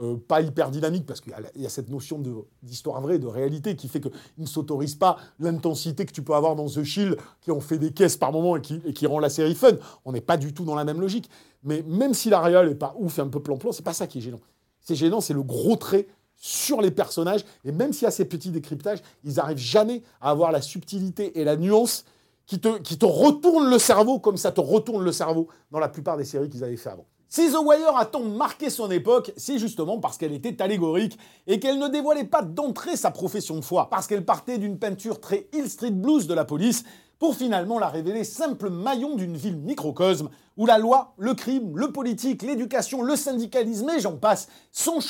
euh, 0.00 0.16
pas 0.16 0.40
hyper 0.40 0.70
dynamique, 0.70 1.06
parce 1.06 1.20
qu'il 1.20 1.34
y, 1.56 1.66
a 1.66 1.68
cette 1.68 1.90
notion 1.90 2.22
d'histoire 2.62 3.00
vraie, 3.00 3.18
de 3.18 3.26
réalité, 3.26 3.74
qui 3.74 3.88
fait 3.88 4.00
qu'il 4.00 4.12
ne 4.38 4.46
s'autorise 4.46 4.94
pas 4.94 5.16
l'intensité 5.40 6.06
que 6.06 6.12
tu 6.12 6.22
peux 6.22 6.34
avoir 6.34 6.54
dans 6.54 6.66
The 6.66 6.84
Shield, 6.84 7.16
qui 7.40 7.50
ont 7.50 7.60
fait 7.60 7.78
des 7.78 7.90
caisses 7.90 8.16
par 8.16 8.30
moment 8.30 8.56
et 8.56 8.60
qui, 8.60 9.06
rend 9.08 9.18
la 9.18 9.28
série 9.28 9.56
fun. 9.56 9.72
On 10.04 10.12
n'est 10.12 10.20
pas 10.20 10.36
du 10.36 10.54
tout 10.54 10.64
dans 10.64 10.76
la 10.76 10.84
même 10.84 11.00
logique. 11.00 11.28
Mais 11.64 11.82
même 11.82 12.14
si 12.14 12.30
la 12.30 12.40
réal 12.40 12.68
est 12.68 12.76
pas 12.76 12.94
ouf 12.98 13.18
et 13.18 13.22
un 13.22 13.26
peu 13.26 13.40
plan-plan, 13.40 13.72
c'est 13.72 13.82
pas 13.82 13.92
ça 13.92 14.06
qui 14.06 14.18
est 14.18 14.20
gênant. 14.20 14.40
C'est 14.80 14.94
gênant, 14.94 15.20
c'est 15.20 15.34
le 15.34 15.42
gros 15.42 15.74
trait 15.74 16.06
sur 16.36 16.80
les 16.80 16.92
personnages. 16.92 17.44
Et 17.64 17.72
même 17.72 17.92
s'il 17.92 18.04
y 18.04 18.06
a 18.06 18.12
ces 18.12 18.24
petits 18.24 18.50
décryptages, 18.50 19.00
ils 19.24 19.34
n'arrivent 19.34 19.58
jamais 19.58 20.04
à 20.20 20.30
avoir 20.30 20.52
la 20.52 20.62
subtilité 20.62 21.40
et 21.40 21.44
la 21.44 21.56
nuance 21.56 22.04
qui 22.46 22.60
te, 22.60 22.78
qui 22.78 22.98
te 22.98 23.04
retournent 23.04 23.68
le 23.68 23.78
cerveau 23.80 24.20
comme 24.20 24.36
ça 24.36 24.52
te 24.52 24.60
retourne 24.60 25.04
le 25.04 25.12
cerveau 25.12 25.48
dans 25.72 25.80
la 25.80 25.88
plupart 25.88 26.16
des 26.16 26.24
séries 26.24 26.48
qu'ils 26.48 26.62
avaient 26.62 26.76
fait 26.76 26.90
avant. 26.90 27.06
Si 27.30 27.50
The 27.52 27.58
Wire 27.62 27.94
a 27.94 28.06
tant 28.06 28.22
marqué 28.22 28.70
son 28.70 28.90
époque, 28.90 29.32
c'est 29.36 29.58
justement 29.58 29.98
parce 29.98 30.16
qu'elle 30.16 30.32
était 30.32 30.62
allégorique 30.62 31.18
et 31.46 31.60
qu'elle 31.60 31.78
ne 31.78 31.88
dévoilait 31.88 32.24
pas 32.24 32.40
d'entrée 32.40 32.96
sa 32.96 33.10
profession 33.10 33.56
de 33.56 33.60
foi, 33.60 33.90
parce 33.90 34.06
qu'elle 34.06 34.24
partait 34.24 34.56
d'une 34.56 34.78
peinture 34.78 35.20
très 35.20 35.46
Hill 35.52 35.68
Street 35.68 35.90
Blues 35.90 36.26
de 36.26 36.32
la 36.32 36.46
police 36.46 36.84
pour 37.18 37.34
finalement 37.34 37.78
la 37.78 37.88
révéler 37.88 38.24
simple 38.24 38.70
maillon 38.70 39.14
d'une 39.14 39.36
ville 39.36 39.58
microcosme 39.58 40.30
où 40.56 40.64
la 40.64 40.78
loi, 40.78 41.12
le 41.18 41.34
crime, 41.34 41.76
le 41.76 41.92
politique, 41.92 42.42
l'éducation, 42.42 43.02
le 43.02 43.14
syndicalisme 43.14 43.90
et 43.90 44.00
j'en 44.00 44.16
passe 44.16 44.48
sont 44.72 45.00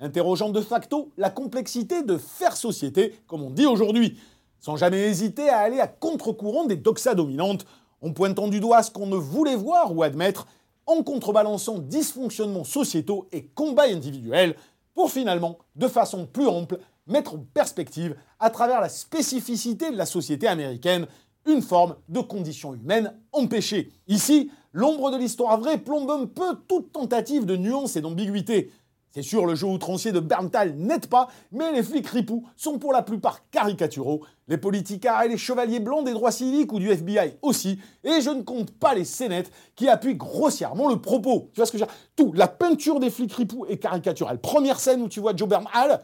interrogeant 0.00 0.48
de 0.48 0.62
facto 0.62 1.10
la 1.18 1.28
complexité 1.28 2.02
de 2.02 2.16
faire 2.16 2.56
société, 2.56 3.20
comme 3.26 3.42
on 3.42 3.50
dit 3.50 3.66
aujourd'hui, 3.66 4.18
sans 4.60 4.76
jamais 4.76 5.02
hésiter 5.08 5.50
à 5.50 5.58
aller 5.58 5.80
à 5.80 5.88
contre-courant 5.88 6.64
des 6.64 6.76
doxas 6.76 7.14
dominantes, 7.14 7.66
en 8.00 8.12
pointant 8.12 8.48
du 8.48 8.60
doigt 8.60 8.82
ce 8.82 8.90
qu'on 8.90 9.06
ne 9.06 9.16
voulait 9.16 9.56
voir 9.56 9.94
ou 9.94 10.02
admettre, 10.02 10.46
en 10.86 11.02
contrebalançant 11.02 11.78
dysfonctionnements 11.78 12.64
sociétaux 12.64 13.28
et 13.32 13.46
combats 13.46 13.84
individuels, 13.84 14.56
pour 14.94 15.10
finalement, 15.10 15.58
de 15.76 15.88
façon 15.88 16.26
plus 16.26 16.46
ample, 16.46 16.78
mettre 17.06 17.34
en 17.34 17.44
perspective, 17.52 18.16
à 18.38 18.50
travers 18.50 18.80
la 18.80 18.88
spécificité 18.88 19.90
de 19.90 19.96
la 19.96 20.06
société 20.06 20.46
américaine, 20.46 21.06
une 21.46 21.62
forme 21.62 21.96
de 22.08 22.20
condition 22.20 22.74
humaine 22.74 23.12
empêchée. 23.32 23.92
Ici, 24.08 24.50
l'ombre 24.72 25.10
de 25.10 25.18
l'histoire 25.18 25.58
vraie 25.58 25.78
plombe 25.78 26.10
un 26.10 26.26
peu 26.26 26.56
toute 26.68 26.92
tentative 26.92 27.44
de 27.44 27.56
nuance 27.56 27.96
et 27.96 28.00
d'ambiguïté. 28.00 28.70
C'est 29.14 29.22
sûr, 29.22 29.46
le 29.46 29.54
jeu 29.54 29.68
outrancier 29.68 30.10
de 30.10 30.18
Berntal 30.18 30.74
n'aide 30.74 31.06
pas, 31.06 31.28
mais 31.52 31.70
les 31.70 31.84
flics 31.84 32.08
ripoux 32.08 32.42
sont 32.56 32.80
pour 32.80 32.92
la 32.92 33.00
plupart 33.00 33.48
caricaturaux, 33.52 34.24
les 34.48 34.58
politicards 34.58 35.22
et 35.22 35.28
les 35.28 35.36
chevaliers 35.36 35.78
blancs 35.78 36.04
des 36.04 36.12
droits 36.12 36.32
civiques 36.32 36.72
ou 36.72 36.80
du 36.80 36.90
FBI 36.90 37.36
aussi, 37.40 37.78
et 38.02 38.20
je 38.20 38.30
ne 38.30 38.42
compte 38.42 38.72
pas 38.72 38.92
les 38.92 39.04
scénettes 39.04 39.52
qui 39.76 39.88
appuient 39.88 40.16
grossièrement 40.16 40.88
le 40.88 41.00
propos. 41.00 41.48
Tu 41.52 41.60
vois 41.60 41.66
ce 41.66 41.70
que 41.70 41.78
je 41.78 41.84
veux 41.84 41.88
dire? 41.88 41.96
Tout, 42.16 42.32
la 42.32 42.48
peinture 42.48 42.98
des 42.98 43.08
flics 43.08 43.32
ripoux 43.34 43.66
est 43.66 43.76
caricaturale. 43.76 44.40
Première 44.40 44.80
scène 44.80 45.00
où 45.00 45.08
tu 45.08 45.20
vois 45.20 45.36
Joe 45.36 45.48
Bernal, 45.48 46.02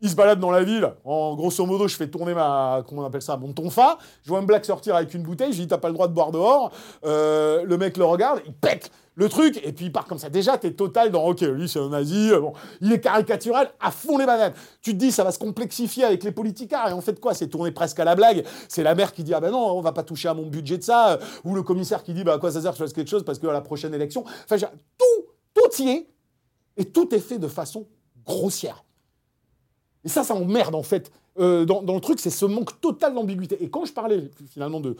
il 0.00 0.10
se 0.10 0.14
balade 0.14 0.40
dans 0.40 0.50
la 0.50 0.62
ville. 0.62 0.92
En 1.04 1.34
grosso 1.34 1.64
modo, 1.66 1.88
je 1.88 1.96
fais 1.96 2.08
tourner 2.08 2.34
ma. 2.34 2.82
Comment 2.86 3.02
on 3.02 3.06
appelle 3.06 3.22
ça 3.22 3.36
Mon 3.36 3.52
tonfa. 3.52 3.98
Je 4.22 4.28
vois 4.28 4.38
un 4.38 4.42
black 4.42 4.64
sortir 4.64 4.94
avec 4.94 5.12
une 5.14 5.22
bouteille. 5.22 5.52
Je 5.52 5.62
dis 5.62 5.68
T'as 5.68 5.78
pas 5.78 5.88
le 5.88 5.94
droit 5.94 6.08
de 6.08 6.14
boire 6.14 6.30
dehors. 6.30 6.72
Euh, 7.04 7.64
le 7.64 7.78
mec 7.78 7.96
le 7.96 8.04
regarde. 8.04 8.40
Il 8.46 8.52
pète 8.52 8.90
le 9.18 9.28
truc, 9.28 9.60
et 9.64 9.72
puis 9.72 9.86
il 9.86 9.92
part 9.92 10.04
comme 10.06 10.18
ça. 10.18 10.30
Déjà, 10.30 10.56
t'es 10.58 10.70
total 10.70 11.10
dans, 11.10 11.24
ok, 11.24 11.40
lui 11.40 11.68
c'est 11.68 11.80
un 11.80 11.88
nazi, 11.88 12.30
euh, 12.30 12.38
bon, 12.38 12.52
il 12.80 12.92
est 12.92 13.00
caricatural 13.00 13.68
à 13.80 13.90
fond 13.90 14.16
les 14.16 14.26
bananes. 14.26 14.52
Tu 14.80 14.92
te 14.92 14.96
dis, 14.96 15.10
ça 15.10 15.24
va 15.24 15.32
se 15.32 15.40
complexifier 15.40 16.04
avec 16.04 16.22
les 16.22 16.30
politicards, 16.30 16.90
et 16.90 16.92
en 16.92 17.00
fait 17.00 17.18
quoi, 17.18 17.34
c'est 17.34 17.48
tourné 17.48 17.72
presque 17.72 17.98
à 17.98 18.04
la 18.04 18.14
blague. 18.14 18.44
C'est 18.68 18.84
la 18.84 18.94
mère 18.94 19.12
qui 19.12 19.24
dit, 19.24 19.34
ah 19.34 19.40
ben 19.40 19.50
non, 19.50 19.72
on 19.72 19.80
va 19.80 19.90
pas 19.90 20.04
toucher 20.04 20.28
à 20.28 20.34
mon 20.34 20.46
budget 20.46 20.78
de 20.78 20.84
ça, 20.84 21.14
euh, 21.14 21.16
ou 21.42 21.56
le 21.56 21.64
commissaire 21.64 22.04
qui 22.04 22.14
dit, 22.14 22.22
bah 22.22 22.34
à 22.34 22.38
quoi 22.38 22.52
ça 22.52 22.62
sert, 22.62 22.72
je 22.74 22.78
fasse 22.78 22.92
quelque 22.92 23.10
chose 23.10 23.24
parce 23.24 23.40
que 23.40 23.48
à 23.48 23.52
la 23.52 23.60
prochaine 23.60 23.92
élection. 23.92 24.24
Enfin, 24.48 24.64
tout, 24.96 25.26
tout 25.52 25.82
y 25.82 25.88
est, 25.88 26.06
Et 26.76 26.84
tout 26.84 27.12
est 27.12 27.18
fait 27.18 27.38
de 27.38 27.48
façon 27.48 27.88
grossière. 28.24 28.84
Et 30.08 30.10
ça, 30.10 30.24
ça 30.24 30.34
emmerde 30.34 30.74
en 30.74 30.82
fait. 30.82 31.12
Euh, 31.38 31.66
dans, 31.66 31.82
le 31.82 32.00
truc, 32.00 32.18
c'est 32.18 32.30
ce 32.30 32.46
manque 32.46 32.80
total 32.80 33.12
d'ambiguïté. 33.12 33.62
Et 33.62 33.68
quand 33.68 33.84
je 33.84 33.92
parlais 33.92 34.30
finalement 34.50 34.80
de. 34.80 34.96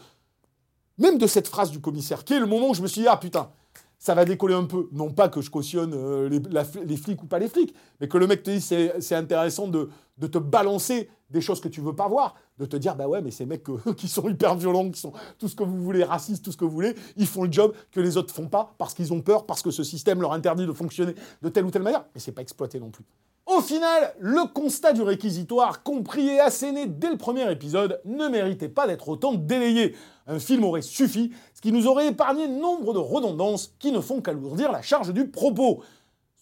Même 0.99 1.17
de 1.17 1.25
cette 1.25 1.47
phrase 1.47 1.71
du 1.71 1.79
commissaire, 1.81 2.23
qui 2.23 2.35
est 2.35 2.39
le 2.39 2.45
moment 2.45 2.69
où 2.69 2.73
je 2.75 2.83
me 2.83 2.87
suis 2.87 3.01
dit, 3.01 3.07
ah 3.07 3.17
putain, 3.17 3.49
ça 3.97 4.13
va 4.13 4.23
décoller 4.23 4.53
un 4.53 4.65
peu. 4.65 4.87
Non 4.91 5.09
pas 5.09 5.27
que 5.27 5.41
je 5.41 5.49
cautionne 5.49 5.93
euh, 5.95 6.29
les, 6.29 6.97
flics 6.97 7.23
ou 7.23 7.25
pas 7.25 7.39
les 7.39 7.47
flics, 7.47 7.73
mais 7.99 8.07
que 8.07 8.19
le 8.19 8.27
mec 8.27 8.43
te 8.43 8.59
c'est 8.59 9.01
c'est 9.01 9.15
intéressant 9.15 9.67
de, 9.67 9.89
de 10.19 10.27
te 10.27 10.37
balancer 10.37 11.09
des 11.31 11.41
choses 11.41 11.59
que 11.59 11.69
tu 11.69 11.81
veux 11.81 11.95
pas 11.95 12.07
voir, 12.07 12.35
de 12.59 12.67
te 12.67 12.75
dire 12.77 12.95
bah 12.95 13.07
ouais 13.07 13.23
mais 13.23 13.31
ces 13.31 13.47
mecs 13.47 13.67
euh, 13.67 13.93
qui 13.97 14.07
sont 14.07 14.29
hyper 14.29 14.53
violents, 14.53 14.91
qui 14.91 14.99
sont 14.99 15.13
tout 15.39 15.47
ce 15.47 15.55
que 15.55 15.63
vous 15.63 15.81
voulez, 15.83 16.03
racistes, 16.03 16.45
tout 16.45 16.51
ce 16.51 16.57
que 16.57 16.65
vous 16.65 16.71
voulez, 16.71 16.93
ils 17.17 17.25
font 17.25 17.45
le 17.45 17.51
job 17.51 17.73
que 17.91 17.99
les 17.99 18.15
autres 18.15 18.31
font 18.31 18.47
pas 18.47 18.75
parce 18.77 18.93
qu'ils 18.93 19.11
ont 19.11 19.21
peur, 19.21 19.47
parce 19.47 19.63
que 19.63 19.71
ce 19.71 19.83
système 19.83 20.21
leur 20.21 20.33
interdit 20.33 20.67
de 20.67 20.73
fonctionner 20.73 21.15
de 21.41 21.49
telle 21.49 21.65
ou 21.65 21.71
telle 21.71 21.81
manière. 21.81 22.05
Mais 22.13 22.21
c'est 22.21 22.31
pas 22.31 22.43
exploité 22.43 22.79
non 22.79 22.91
plus. 22.91 23.05
Au 23.49 23.61
final, 23.61 24.13
le 24.19 24.45
constat 24.53 24.93
du 24.93 25.01
réquisitoire, 25.01 25.81
compris 25.81 26.27
et 26.27 26.39
asséné 26.39 26.85
dès 26.85 27.09
le 27.09 27.17
premier 27.17 27.51
épisode, 27.51 27.99
ne 28.05 28.27
méritait 28.27 28.69
pas 28.69 28.85
d'être 28.85 29.09
autant 29.09 29.33
délayé. 29.33 29.95
Un 30.27 30.37
film 30.37 30.63
aurait 30.65 30.83
suffi, 30.83 31.31
ce 31.55 31.61
qui 31.61 31.71
nous 31.71 31.87
aurait 31.87 32.09
épargné 32.09 32.47
nombre 32.47 32.93
de 32.93 32.99
redondances 32.99 33.73
qui 33.79 33.91
ne 33.91 34.01
font 34.01 34.21
qu'alourdir 34.21 34.71
la 34.71 34.83
charge 34.83 35.15
du 35.15 35.29
propos. 35.29 35.81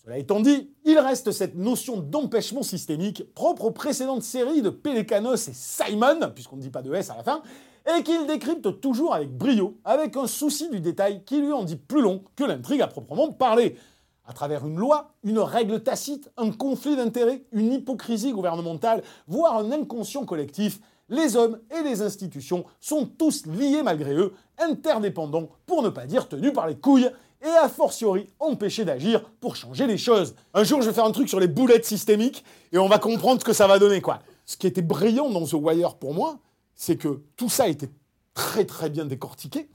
Cela 0.04 0.18
étant 0.18 0.42
dit, 0.42 0.70
il 0.84 1.00
reste 1.00 1.32
cette 1.32 1.56
notion 1.56 1.96
d'empêchement 1.96 2.62
systémique 2.62 3.24
propre 3.34 3.66
aux 3.66 3.72
précédentes 3.72 4.24
séries 4.24 4.62
de 4.62 4.70
Pelekanos 4.70 5.48
et 5.48 5.54
Simon, 5.54 6.20
puisqu'on 6.36 6.58
ne 6.58 6.62
dit 6.62 6.72
pas 6.72 6.82
de 6.82 6.94
S 6.94 7.10
à 7.10 7.16
la 7.16 7.24
fin, 7.24 7.42
et 7.98 8.04
qu'il 8.04 8.28
décrypte 8.28 8.82
toujours 8.82 9.16
avec 9.16 9.32
brio, 9.32 9.78
avec 9.86 10.18
un 10.18 10.28
souci 10.28 10.70
du 10.70 10.82
détail 10.82 11.24
qui 11.24 11.40
lui 11.40 11.54
en 11.54 11.64
dit 11.64 11.78
plus 11.78 12.02
long 12.02 12.26
que 12.36 12.44
l'intrigue 12.44 12.82
à 12.82 12.88
proprement 12.88 13.32
parler. 13.32 13.78
À 14.28 14.34
travers 14.34 14.68
une 14.68 14.76
loi, 14.76 15.14
une 15.24 15.40
règle 15.40 15.82
tacite, 15.82 16.30
un 16.36 16.52
conflit 16.52 16.98
d'intérêts, 16.98 17.46
une 17.54 17.72
hypocrisie 17.72 18.34
gouvernementale, 18.34 19.02
voire 19.26 19.56
un 19.56 19.72
inconscient 19.72 20.26
collectif, 20.26 20.82
les 21.08 21.38
hommes 21.38 21.60
et 21.72 21.82
les 21.82 22.02
institutions 22.02 22.66
sont 22.82 23.06
tous 23.06 23.46
liés 23.46 23.84
malgré 23.84 24.14
eux, 24.14 24.34
interdépendants, 24.58 25.48
pour 25.66 25.82
ne 25.82 25.88
pas 25.88 26.06
dire 26.06 26.28
tenus 26.28 26.52
par 26.52 26.68
les 26.68 26.76
couilles, 26.76 27.10
et 27.42 27.48
a 27.48 27.70
fortiori 27.70 28.28
empêchés 28.40 28.84
d'agir 28.84 29.24
pour 29.40 29.56
changer 29.56 29.88
les 29.88 29.98
choses. 29.98 30.36
Un 30.54 30.66
jour, 30.66 30.82
je 30.82 30.88
vais 30.88 30.94
faire 30.94 31.06
un 31.06 31.12
truc 31.12 31.30
sur 31.30 31.40
les 31.40 31.48
boulettes 31.48 31.86
systémiques, 31.86 32.44
et 32.74 32.78
on 32.78 32.90
va 32.90 33.00
comprendre 33.00 33.40
ce 33.40 33.46
que 33.46 33.54
ça 33.54 33.68
va 33.68 33.80
donner, 33.80 34.02
quoi. 34.02 34.20
Ce 34.46 34.58
qui 34.58 34.68
était 34.68 34.82
brillant 34.82 35.30
dans 35.30 35.46
The 35.46 35.54
Wire 35.54 35.96
pour 35.96 36.14
moi, 36.14 36.40
c'est 36.76 36.98
que 36.98 37.22
tout 37.38 37.50
ça 37.50 37.70
était 37.70 37.92
très 38.34 38.66
très 38.66 38.90
bien 38.90 39.06
décortiqué. 39.06 39.70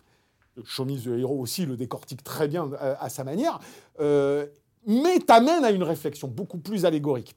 Me 0.56 0.96
the 0.96 1.18
Hero 1.18 1.38
aussi 1.38 1.66
le 1.66 1.76
décortique 1.76 2.22
très 2.22 2.48
bien 2.48 2.70
euh, 2.80 2.94
à 2.98 3.08
sa 3.08 3.24
manière, 3.24 3.58
euh, 4.00 4.46
mais 4.86 5.18
t'amène 5.18 5.64
à 5.64 5.70
une 5.70 5.82
réflexion 5.82 6.28
beaucoup 6.28 6.58
plus 6.58 6.84
allégorique. 6.84 7.36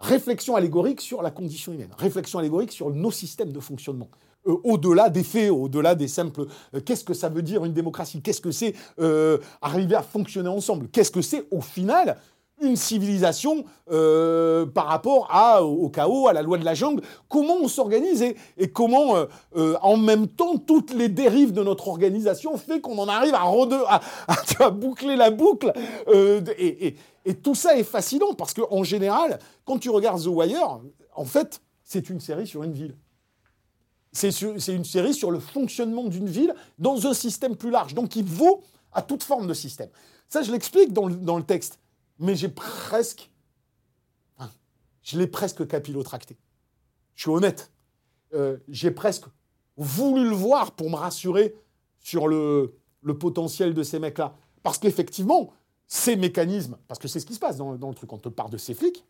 Réflexion 0.00 0.56
allégorique 0.56 1.00
sur 1.00 1.22
la 1.22 1.30
condition 1.30 1.72
humaine, 1.72 1.90
réflexion 1.96 2.38
allégorique 2.38 2.72
sur 2.72 2.90
nos 2.90 3.10
systèmes 3.10 3.52
de 3.52 3.60
fonctionnement. 3.60 4.08
Euh, 4.46 4.56
au-delà 4.64 5.10
des 5.10 5.22
faits, 5.22 5.50
au-delà 5.50 5.94
des 5.94 6.08
simples 6.08 6.46
qu'est-ce 6.84 7.04
que 7.04 7.14
ça 7.14 7.28
veut 7.28 7.42
dire 7.42 7.64
une 7.64 7.72
démocratie, 7.72 8.20
qu'est-ce 8.20 8.40
que 8.40 8.50
c'est 8.50 8.74
arriver 9.60 9.94
à 9.94 10.02
fonctionner 10.02 10.48
ensemble, 10.48 10.88
qu'est-ce 10.88 11.12
que 11.12 11.22
c'est 11.22 11.46
au 11.50 11.60
final 11.60 12.18
une 12.62 12.76
civilisation 12.76 13.64
euh, 13.90 14.64
par 14.66 14.86
rapport 14.86 15.28
au 15.62 15.88
chaos, 15.88 16.28
à 16.28 16.32
la 16.32 16.42
loi 16.42 16.58
de 16.58 16.64
la 16.64 16.74
jungle, 16.74 17.02
comment 17.28 17.56
on 17.56 17.68
s'organise 17.68 18.22
et, 18.22 18.68
comment, 18.68 19.16
euh, 19.16 19.26
euh, 19.56 19.76
en 19.82 19.96
même 19.96 20.28
temps, 20.28 20.56
toutes 20.56 20.94
les 20.94 21.08
dérives 21.08 21.52
de 21.52 21.62
notre 21.62 21.88
organisation 21.88 22.56
fait 22.56 22.80
qu'on 22.80 22.98
en 22.98 23.08
arrive 23.08 23.34
à, 23.34 24.70
boucler 24.70 25.16
la 25.16 25.30
boucle. 25.30 25.72
et, 26.58 26.94
tout 27.42 27.54
ça 27.54 27.76
est 27.76 27.84
fascinant 27.84 28.34
parce 28.34 28.54
qu'en 28.54 28.82
général, 28.82 29.38
quand 29.64 29.78
tu 29.78 29.90
regardes 29.90 30.22
The 30.22 30.26
Wire, 30.26 30.80
en 31.14 31.24
fait, 31.24 31.60
c'est 31.84 32.10
une 32.10 32.20
série 32.20 32.46
sur 32.46 32.62
une 32.62 32.72
ville. 32.72 32.96
C'est 34.12 34.28
une 34.42 34.84
série 34.84 35.14
sur 35.14 35.30
le 35.30 35.38
fonctionnement 35.38 36.04
d'une 36.04 36.28
ville 36.28 36.54
dans 36.78 37.06
un 37.06 37.14
système 37.14 37.56
plus 37.56 37.70
large. 37.70 37.94
Donc 37.94 38.14
il 38.16 38.24
vaut 38.24 38.62
à 38.92 39.02
toute 39.02 39.22
forme 39.22 39.46
de 39.46 39.54
système. 39.54 39.88
Ça, 40.28 40.42
je 40.42 40.50
l'explique 40.52 40.92
dans 40.92 41.06
le, 41.06 41.14
dans 41.14 41.36
le 41.36 41.42
texte. 41.42 41.78
Mais 42.22 42.36
j'ai 42.36 42.48
presque. 42.48 43.30
je 45.02 45.18
l'ai 45.18 45.26
presque 45.26 45.66
capillotracté. 45.66 46.38
Je 47.16 47.22
suis 47.22 47.30
honnête. 47.30 47.72
Euh, 48.32 48.58
j'ai 48.68 48.92
presque 48.92 49.24
voulu 49.76 50.28
le 50.28 50.34
voir 50.34 50.72
pour 50.72 50.88
me 50.88 50.94
rassurer 50.94 51.54
sur 51.98 52.28
le, 52.28 52.78
potentiel 53.18 53.74
de 53.74 53.82
ces 53.82 53.98
mecs-là. 53.98 54.36
Parce 54.62 54.78
qu'effectivement, 54.78 55.50
ces 55.88 56.14
mécanismes, 56.14 56.78
parce 56.86 57.00
que 57.00 57.08
c'est 57.08 57.18
ce 57.18 57.26
qui 57.26 57.34
se 57.34 57.40
passe 57.40 57.56
dans, 57.56 57.72
le 57.72 57.94
truc, 57.94 58.12
on 58.12 58.18
te 58.18 58.28
parle 58.28 58.50
de 58.50 58.58
ces 58.58 58.74
flics, 58.74 59.04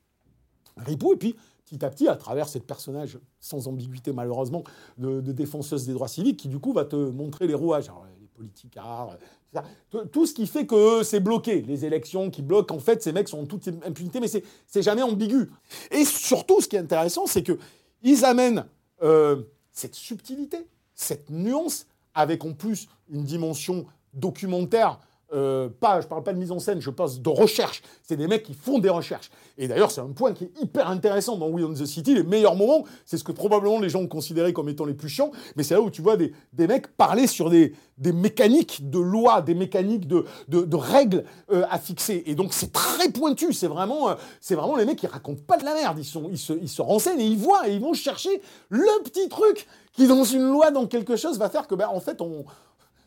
Ripou, 0.78 1.12
et 1.12 1.16
puis 1.16 1.36
petit 1.66 1.84
à 1.84 1.90
petit, 1.90 2.08
à 2.08 2.16
travers 2.16 2.48
cette 2.48 2.66
personnage 2.66 3.18
sans 3.40 3.68
ambiguïté 3.68 4.12
malheureusement 4.14 4.64
de, 4.96 5.20
de 5.20 5.32
défenseuse 5.32 5.86
des 5.86 5.92
droits 5.92 6.08
civiques, 6.08 6.38
qui 6.38 6.48
du 6.48 6.58
coup 6.58 6.72
va 6.72 6.86
te 6.86 6.96
montrer 6.96 7.46
les 7.46 7.54
rouages, 7.54 7.90
politicards, 8.36 9.16
etc. 9.52 9.66
tout, 10.10 10.26
ce 10.26 10.34
qui 10.34 10.46
fait 10.46 10.66
que 10.66 11.02
c'est 11.02 11.20
bloqué, 11.20 11.62
les 11.62 11.84
élections 11.84 12.30
qui 12.30 12.42
bloquent, 12.42 12.74
en 12.74 12.80
fait, 12.80 13.02
ces 13.02 13.12
mecs 13.12 13.28
sont 13.28 13.40
en 13.40 13.46
toute 13.46 13.68
impunité, 13.68 14.20
mais 14.20 14.28
c'est 14.28 14.82
jamais 14.82 15.02
ambigu. 15.02 15.50
Et 15.90 16.04
surtout, 16.04 16.60
ce 16.60 16.68
qui 16.68 16.76
est 16.76 16.80
intéressant, 16.80 17.26
c'est 17.26 17.42
que 17.42 17.58
ils 18.02 18.24
amènent 18.24 18.64
euh, 19.02 19.42
cette 19.70 19.94
subtilité, 19.94 20.66
cette 20.94 21.30
nuance, 21.30 21.86
avec 22.14 22.44
en 22.44 22.52
plus 22.52 22.88
une 23.10 23.24
dimension 23.24 23.86
documentaire. 24.12 25.00
Euh, 25.32 25.68
pas, 25.68 26.00
je 26.00 26.06
parle 26.06 26.22
pas 26.22 26.32
de 26.32 26.38
mise 26.38 26.52
en 26.52 26.58
scène, 26.58 26.80
je 26.80 26.90
parle 26.90 27.10
de 27.20 27.28
recherche. 27.28 27.82
C'est 28.02 28.16
des 28.16 28.26
mecs 28.26 28.42
qui 28.42 28.54
font 28.54 28.78
des 28.78 28.88
recherches. 28.88 29.30
Et 29.58 29.68
d'ailleurs, 29.68 29.90
c'est 29.90 30.00
un 30.00 30.12
point 30.12 30.32
qui 30.32 30.44
est 30.44 30.52
hyper 30.62 30.88
intéressant 30.88 31.36
dans 31.36 31.48
We 31.48 31.64
on 31.64 31.72
the 31.72 31.86
City. 31.86 32.14
Les 32.14 32.22
meilleurs 32.22 32.56
moments, 32.56 32.84
c'est 33.04 33.18
ce 33.18 33.24
que 33.24 33.32
probablement 33.32 33.80
les 33.80 33.88
gens 33.88 34.00
ont 34.00 34.08
considéré 34.08 34.52
comme 34.52 34.68
étant 34.68 34.84
les 34.84 34.94
plus 34.94 35.08
chiants, 35.08 35.30
mais 35.56 35.62
c'est 35.62 35.74
là 35.74 35.80
où 35.80 35.90
tu 35.90 36.02
vois 36.02 36.16
des, 36.16 36.32
des 36.52 36.66
mecs 36.66 36.88
parler 36.96 37.26
sur 37.26 37.50
des, 37.50 37.74
des 37.98 38.12
mécaniques 38.12 38.90
de 38.90 38.98
lois, 38.98 39.42
des 39.42 39.54
mécaniques 39.54 40.06
de, 40.06 40.24
de, 40.48 40.62
de 40.62 40.76
règles 40.76 41.24
euh, 41.50 41.64
à 41.70 41.78
fixer. 41.78 42.22
Et 42.26 42.34
donc, 42.34 42.52
c'est 42.52 42.72
très 42.72 43.10
pointu. 43.10 43.52
C'est 43.52 43.68
vraiment, 43.68 44.10
euh, 44.10 44.14
c'est 44.40 44.54
vraiment 44.54 44.76
les 44.76 44.84
mecs 44.84 44.98
qui 44.98 45.06
racontent 45.06 45.42
pas 45.46 45.56
de 45.56 45.64
la 45.64 45.74
merde. 45.74 45.98
Ils, 45.98 46.04
sont, 46.04 46.28
ils, 46.30 46.38
se, 46.38 46.52
ils 46.52 46.68
se 46.68 46.82
renseignent 46.82 47.20
et 47.20 47.26
ils 47.26 47.38
voient 47.38 47.68
et 47.68 47.74
ils 47.74 47.80
vont 47.80 47.94
chercher 47.94 48.42
le 48.68 49.02
petit 49.04 49.28
truc 49.28 49.66
qui, 49.92 50.06
dans 50.06 50.24
une 50.24 50.50
loi, 50.50 50.70
dans 50.70 50.86
quelque 50.86 51.16
chose, 51.16 51.38
va 51.38 51.48
faire 51.50 51.66
que, 51.66 51.74
ben, 51.74 51.88
en 51.88 52.00
fait, 52.00 52.20
on, 52.20 52.44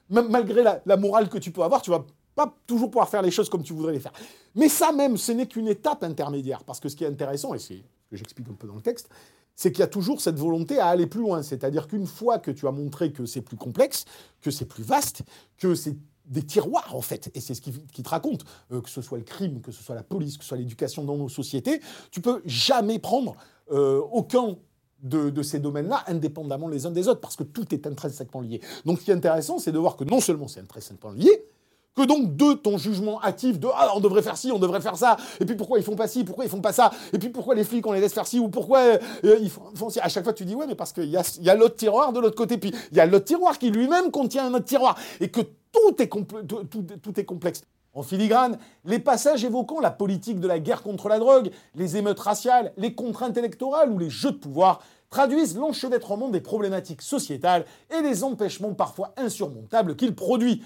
malgré 0.10 0.64
la, 0.64 0.98
morale 0.98 1.30
que 1.30 1.38
tu 1.38 1.52
peux 1.52 1.64
avoir, 1.64 1.82
tu 1.82 1.92
vas 1.92 2.06
pas 2.36 2.54
toujours 2.68 2.90
pouvoir 2.92 3.10
faire 3.10 3.22
les 3.22 3.32
choses 3.32 3.50
comme 3.50 3.64
tu 3.64 3.74
voudrais 3.74 3.94
les 3.94 4.00
faire. 4.00 4.14
Mais 4.56 4.70
ça 4.70 4.92
même, 4.92 5.18
ce 5.18 5.32
n'est 5.32 5.48
qu'une 5.48 5.68
étape 5.68 6.04
intermédiaire. 6.04 6.64
Parce 6.64 6.80
que 6.80 6.90
ce 6.90 6.96
qui 6.96 7.04
est 7.04 7.08
intéressant, 7.08 7.54
et 7.54 7.60
c'est 7.60 7.78
ce 7.78 8.10
que 8.10 8.16
j'explique 8.18 8.48
un 8.50 8.54
peu 8.54 8.68
dans 8.68 8.76
le 8.76 8.82
texte, 8.82 9.10
c'est 9.56 9.72
qu'il 9.72 9.80
y 9.80 9.84
a 9.84 9.88
toujours 9.88 10.20
cette 10.20 10.38
volonté 10.38 10.80
à 10.80 10.88
aller 10.88 11.08
plus 11.08 11.22
loin. 11.22 11.42
C'est-à-dire 11.42 11.88
qu'une 11.88 12.08
fois 12.08 12.40
que 12.40 12.52
tu 12.52 12.68
as 12.68 12.72
montré 12.72 13.14
que 13.14 13.26
c'est 13.26 13.42
plus 13.42 13.58
complexe, 13.58 14.06
que 14.42 14.52
c'est 14.52 14.66
plus 14.66 14.84
vaste, 14.84 15.24
que 15.58 15.76
c'est 15.76 15.96
des 16.26 16.44
tiroirs 16.44 16.96
en 16.96 17.02
fait, 17.02 17.30
et 17.36 17.40
c'est 17.40 17.54
ce 17.54 17.62
qui, 17.62 17.72
qui 17.94 18.02
te 18.02 18.10
raconte, 18.10 18.46
euh, 18.72 18.82
que 18.82 18.90
ce 18.90 19.02
soit 19.02 19.20
le 19.20 19.24
crime, 19.24 19.62
que 19.62 19.72
ce 19.72 19.84
soit 19.84 19.96
la 19.96 20.04
police, 20.04 20.38
que 20.38 20.44
ce 20.44 20.50
soit 20.50 20.58
l'éducation 20.58 21.04
dans 21.04 21.18
nos 21.18 21.30
sociétés, 21.30 21.82
tu 22.12 22.20
peux 22.20 22.42
jamais 22.46 22.98
prendre 22.98 23.36
euh, 23.72 24.00
aucun 24.12 24.58
de, 25.04 25.42
ces 25.44 25.60
domaines-là 25.60 26.04
indépendamment 26.08 26.68
les 26.68 26.86
uns 26.86 26.92
des 26.92 27.08
autres, 27.08 27.22
parce 27.22 27.36
que 27.36 27.44
tout 27.44 27.74
est 27.74 27.86
intrinsèquement 27.88 28.42
lié. 28.42 28.62
Donc 28.86 29.00
ce 29.00 29.06
qui 29.06 29.12
est 29.12 29.16
intéressant, 29.16 29.60
c'est 29.60 29.72
de 29.72 29.78
voir 29.78 29.96
que 29.96 30.04
non 30.04 30.20
seulement 30.20 30.48
c'est 30.48 30.62
intrinsèquement 30.62 31.12
lié, 31.12 31.46
que 31.96 32.04
donc 32.04 32.36
de 32.36 32.54
ton 32.54 32.78
jugement 32.78 33.20
actif 33.22 33.60
de 33.60 33.68
ah 33.74 33.94
on 33.96 34.00
devrait 34.00 34.22
faire 34.22 34.36
ci, 34.36 34.52
on 34.52 34.60
devrait 34.60 34.82
faire 34.82 34.98
ça, 34.98 35.16
et 35.40 35.46
puis 35.46 35.56
pourquoi 35.56 35.80
ils 35.80 35.84
font 35.84 35.96
pas 35.96 36.08
ci, 36.08 36.24
pourquoi 36.24 36.44
ils 36.44 36.50
font 36.50 36.62
pas 36.62 36.74
ça, 36.74 36.92
et 37.14 37.20
puis 37.20 37.30
pourquoi 37.30 37.56
les 37.56 37.64
flics 37.64 37.86
on 37.88 37.94
les 37.94 38.02
laisse 38.02 38.14
faire 38.14 38.28
ci, 38.28 38.40
ou 38.40 38.50
pourquoi 38.50 38.80
euh, 38.80 39.38
ils 39.42 39.50
font, 39.50 39.90
ci. 39.90 40.00
À 40.00 40.10
chaque 40.10 40.24
fois 40.24 40.34
tu 40.34 40.44
dis 40.44 40.56
ouais 40.56 40.68
mais 40.68 40.76
parce 40.76 40.92
qu'il 40.92 41.10
y 41.10 41.18
a, 41.18 41.38
y 41.42 41.50
a 41.50 41.56
l'autre 41.56 41.76
tiroir 41.76 42.12
de 42.12 42.20
l'autre 42.20 42.36
côté, 42.36 42.58
puis 42.58 42.74
il 42.92 42.98
y 42.98 43.00
a 43.00 43.06
l'autre 43.06 43.26
tiroir 43.26 43.58
qui 43.58 43.70
lui-même 43.70 44.12
contient 44.12 44.48
un 44.48 44.54
autre 44.54 44.66
tiroir, 44.66 44.98
et 45.22 45.30
que 45.30 45.42
tout 45.72 46.02
est, 46.02 46.10
tout 46.10 47.20
est 47.20 47.26
complexe. 47.26 47.62
En 47.96 48.04
filigrane, 48.04 48.58
les 48.84 49.00
passages 49.00 49.46
évoquant 49.46 49.80
la 49.80 49.90
politique 49.90 50.42
de 50.42 50.48
la 50.50 50.60
guerre 50.60 50.84
contre 50.84 51.08
la 51.08 51.18
drogue, 51.18 51.52
les 51.76 51.96
émeutes 51.96 52.20
raciales, 52.20 52.74
les 52.76 52.94
contraintes 52.94 53.38
électorales 53.38 53.90
ou 53.90 53.98
les 53.98 54.10
jeux 54.10 54.34
de 54.34 54.38
pouvoir 54.38 54.82
traduisent 55.10 55.56
l'enchevêtrement 55.56 56.28
des 56.28 56.42
problématiques 56.42 57.02
sociétales 57.02 57.66
et 57.90 58.02
les 58.02 58.26
empêchements 58.26 58.74
parfois 58.74 59.14
insurmontables 59.16 59.96
qu'il 59.96 60.14
produit. 60.14 60.62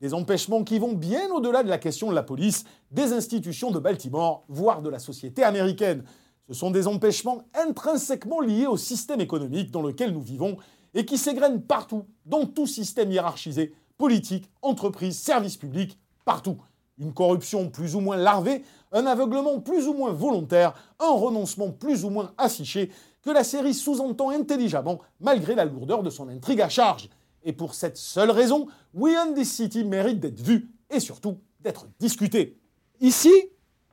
Des 0.00 0.12
empêchements 0.12 0.64
qui 0.64 0.80
vont 0.80 0.94
bien 0.94 1.30
au-delà 1.30 1.62
de 1.62 1.68
la 1.68 1.78
question 1.78 2.10
de 2.10 2.16
la 2.16 2.24
police, 2.24 2.64
des 2.90 3.12
institutions 3.12 3.70
de 3.70 3.78
Baltimore, 3.78 4.42
voire 4.48 4.82
de 4.82 4.90
la 4.90 4.98
société 4.98 5.44
américaine. 5.44 6.02
Ce 6.48 6.54
sont 6.54 6.72
des 6.72 6.88
empêchements 6.88 7.42
intrinsèquement 7.54 8.40
liés 8.40 8.66
au 8.66 8.76
système 8.76 9.20
économique 9.20 9.70
dans 9.70 9.82
lequel 9.82 10.12
nous 10.12 10.20
vivons 10.20 10.56
et 10.94 11.04
qui 11.04 11.16
s'égrènent 11.16 11.62
partout, 11.62 12.06
dans 12.26 12.44
tout 12.44 12.66
système 12.66 13.12
hiérarchisé, 13.12 13.72
politique, 13.98 14.50
entreprise, 14.62 15.16
service 15.16 15.56
public, 15.56 15.96
partout. 16.24 16.58
Une 17.02 17.12
corruption 17.12 17.68
plus 17.68 17.96
ou 17.96 18.00
moins 18.00 18.16
larvée, 18.16 18.62
un 18.92 19.06
aveuglement 19.06 19.58
plus 19.58 19.88
ou 19.88 19.92
moins 19.92 20.12
volontaire, 20.12 20.72
un 21.00 21.10
renoncement 21.10 21.70
plus 21.70 22.04
ou 22.04 22.10
moins 22.10 22.32
affiché, 22.38 22.90
que 23.22 23.30
la 23.30 23.42
série 23.42 23.74
sous-entend 23.74 24.30
intelligemment 24.30 25.00
malgré 25.18 25.56
la 25.56 25.64
lourdeur 25.64 26.04
de 26.04 26.10
son 26.10 26.28
intrigue 26.28 26.60
à 26.60 26.68
charge. 26.68 27.08
Et 27.42 27.52
pour 27.52 27.74
cette 27.74 27.96
seule 27.96 28.30
raison, 28.30 28.68
We 28.94 29.16
Own 29.18 29.34
This 29.34 29.52
City 29.52 29.84
mérite 29.84 30.20
d'être 30.20 30.40
vu 30.40 30.70
et 30.90 31.00
surtout 31.00 31.38
d'être 31.60 31.86
discuté. 31.98 32.56
Ici, 33.00 33.32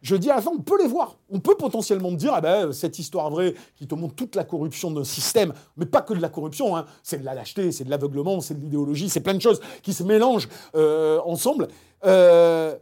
je 0.02 0.16
dis 0.16 0.30
à 0.30 0.36
la 0.36 0.42
fin, 0.42 0.52
on 0.52 0.62
peut 0.62 0.82
les 0.82 0.88
voir. 0.88 1.18
On 1.30 1.40
peut 1.40 1.56
potentiellement 1.56 2.12
dire, 2.12 2.34
ah 2.34 2.42
ben, 2.42 2.72
cette 2.72 3.00
histoire 3.00 3.30
vraie 3.30 3.54
qui 3.76 3.88
te 3.88 3.96
montre 3.96 4.16
toute 4.16 4.36
la 4.36 4.44
corruption 4.44 4.92
d'un 4.92 5.04
système, 5.04 5.54
mais 5.78 5.86
pas 5.86 6.02
que 6.02 6.14
de 6.14 6.22
la 6.22 6.30
corruption, 6.30 6.78
hein. 6.78 6.86
c'est 7.04 7.18
de 7.18 7.26
la 7.26 7.34
lâcheté, 7.34 7.72
c'est 7.72 7.84
de 7.84 7.90
l'aveuglement, 7.90 8.40
c'est 8.40 8.54
de 8.54 8.62
l'idéologie, 8.62 9.10
c'est 9.10 9.20
plein 9.22 9.34
de 9.34 9.42
choses 9.42 9.60
qui 9.82 9.94
se 9.94 10.04
mélangent 10.04 10.48
euh, 10.76 11.20
ensemble. 11.26 11.68
Euh, 12.06 12.78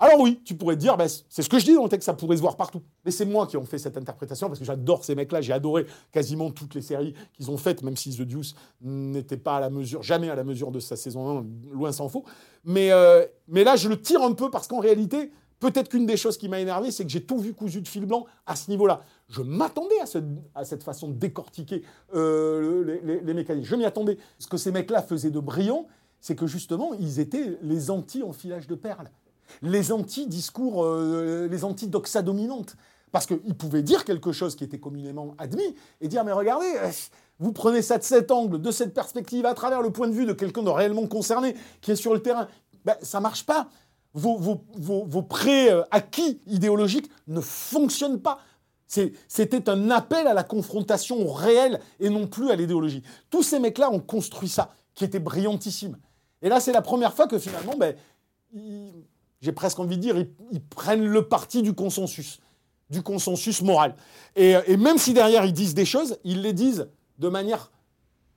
alors 0.00 0.20
oui, 0.20 0.40
tu 0.44 0.54
pourrais 0.54 0.76
te 0.76 0.80
dire, 0.80 0.96
ben, 0.96 1.08
c'est 1.08 1.42
ce 1.42 1.48
que 1.48 1.58
je 1.58 1.64
dis 1.64 1.74
dans 1.74 1.82
le 1.82 1.88
texte, 1.88 2.06
ça 2.06 2.14
pourrait 2.14 2.36
se 2.36 2.42
voir 2.42 2.56
partout. 2.56 2.82
Mais 3.04 3.10
c'est 3.10 3.24
moi 3.24 3.46
qui 3.46 3.56
ai 3.56 3.64
fait 3.64 3.78
cette 3.78 3.96
interprétation, 3.96 4.46
parce 4.46 4.60
que 4.60 4.64
j'adore 4.64 5.04
ces 5.04 5.14
mecs-là, 5.14 5.40
j'ai 5.40 5.52
adoré 5.52 5.86
quasiment 6.12 6.50
toutes 6.50 6.74
les 6.74 6.82
séries 6.82 7.14
qu'ils 7.32 7.50
ont 7.50 7.56
faites, 7.56 7.82
même 7.82 7.96
si 7.96 8.16
The 8.16 8.22
Deuce 8.22 8.54
n'était 8.80 9.36
pas 9.36 9.56
à 9.56 9.60
la 9.60 9.70
mesure, 9.70 10.02
jamais 10.02 10.30
à 10.30 10.36
la 10.36 10.44
mesure 10.44 10.70
de 10.70 10.78
sa 10.78 10.94
saison 10.94 11.40
1, 11.40 11.46
loin 11.72 11.90
s'en 11.90 12.08
faut. 12.08 12.24
Mais, 12.64 12.92
euh, 12.92 13.26
mais 13.48 13.64
là, 13.64 13.74
je 13.74 13.88
le 13.88 14.00
tire 14.00 14.22
un 14.22 14.32
peu, 14.34 14.50
parce 14.50 14.68
qu'en 14.68 14.78
réalité, 14.78 15.32
peut-être 15.58 15.88
qu'une 15.88 16.06
des 16.06 16.16
choses 16.16 16.38
qui 16.38 16.48
m'a 16.48 16.60
énervé, 16.60 16.92
c'est 16.92 17.04
que 17.04 17.10
j'ai 17.10 17.24
tout 17.24 17.38
vu 17.38 17.52
cousu 17.52 17.80
de 17.80 17.88
fil 17.88 18.06
blanc 18.06 18.26
à 18.46 18.54
ce 18.54 18.70
niveau-là. 18.70 19.00
Je 19.28 19.42
m'attendais 19.42 19.98
à, 20.54 20.64
cette 20.64 20.84
façon 20.84 21.08
de 21.08 21.14
décortiquer 21.14 21.82
euh, 22.14 23.00
les, 23.02 23.20
les 23.20 23.34
mécanismes. 23.34 23.66
Je 23.66 23.74
m'y 23.74 23.84
attendais. 23.84 24.16
Ce 24.38 24.46
que 24.46 24.56
ces 24.56 24.70
mecs-là 24.70 25.02
faisaient 25.02 25.32
de 25.32 25.40
brillant, 25.40 25.88
c'est 26.20 26.36
que 26.36 26.46
justement, 26.46 26.94
ils 26.94 27.18
étaient 27.18 27.58
les 27.62 27.90
anti-enfilage 27.90 28.68
de 28.68 28.76
perles 28.76 29.10
les 29.62 29.92
anti-discours, 29.92 30.84
euh, 30.84 31.48
les 31.50 31.64
anti-doxa 31.64 32.22
dominantes. 32.22 32.76
Parce 33.12 33.26
qu'ils 33.26 33.54
pouvaient 33.54 33.82
dire 33.82 34.04
quelque 34.04 34.32
chose 34.32 34.54
qui 34.54 34.64
était 34.64 34.78
communément 34.78 35.34
admis 35.38 35.74
et 36.00 36.08
dire 36.08 36.24
mais 36.24 36.32
regardez, 36.32 36.70
euh, 36.76 36.90
vous 37.38 37.52
prenez 37.52 37.82
ça 37.82 37.98
de 37.98 38.02
cet 38.02 38.30
angle, 38.30 38.60
de 38.60 38.70
cette 38.70 38.92
perspective, 38.92 39.46
à 39.46 39.54
travers 39.54 39.82
le 39.82 39.90
point 39.90 40.08
de 40.08 40.12
vue 40.12 40.26
de 40.26 40.32
quelqu'un 40.32 40.62
de 40.62 40.70
réellement 40.70 41.06
concerné 41.06 41.54
qui 41.80 41.92
est 41.92 41.96
sur 41.96 42.12
le 42.12 42.20
terrain. 42.20 42.48
Ben, 42.84 42.96
ça 43.02 43.20
marche 43.20 43.46
pas. 43.46 43.68
Vos, 44.14 44.36
vos, 44.36 44.64
vos, 45.06 45.22
pré-acquis 45.22 46.40
idéologiques 46.46 47.10
ne 47.28 47.40
fonctionnent 47.40 48.20
pas. 48.20 48.38
C'était 48.86 49.68
un 49.68 49.90
appel 49.90 50.26
à 50.26 50.34
la 50.34 50.42
confrontation 50.42 51.30
réelle 51.30 51.78
et 52.00 52.08
non 52.08 52.26
plus 52.26 52.50
à 52.50 52.56
l'idéologie. 52.56 53.02
Tous 53.28 53.42
ces 53.42 53.58
mecs-là 53.58 53.90
ont 53.90 54.00
construit 54.00 54.48
ça, 54.48 54.72
qui 54.94 55.04
était 55.04 55.18
brillantissime. 55.18 55.98
Et 56.40 56.48
là, 56.48 56.58
c'est 56.58 56.72
la 56.72 56.82
première 56.82 57.12
fois 57.12 57.26
que 57.26 57.38
finalement, 57.38 57.74
ben, 57.78 57.94
j'ai 59.40 59.52
presque 59.52 59.78
envie 59.78 59.96
de 59.96 60.02
dire, 60.02 60.16
ils, 60.50 60.62
prennent 60.62 61.04
le 61.04 61.28
parti 61.28 61.62
du 61.62 61.72
consensus, 61.72 62.40
du 62.90 63.02
consensus 63.02 63.62
moral. 63.62 63.94
Et, 64.36 64.76
même 64.76 64.98
si 64.98 65.14
derrière 65.14 65.44
ils 65.44 65.52
disent 65.52 65.74
des 65.74 65.84
choses, 65.84 66.18
ils 66.24 66.42
les 66.42 66.52
disent 66.52 66.88
de 67.18 67.28
manière 67.28 67.70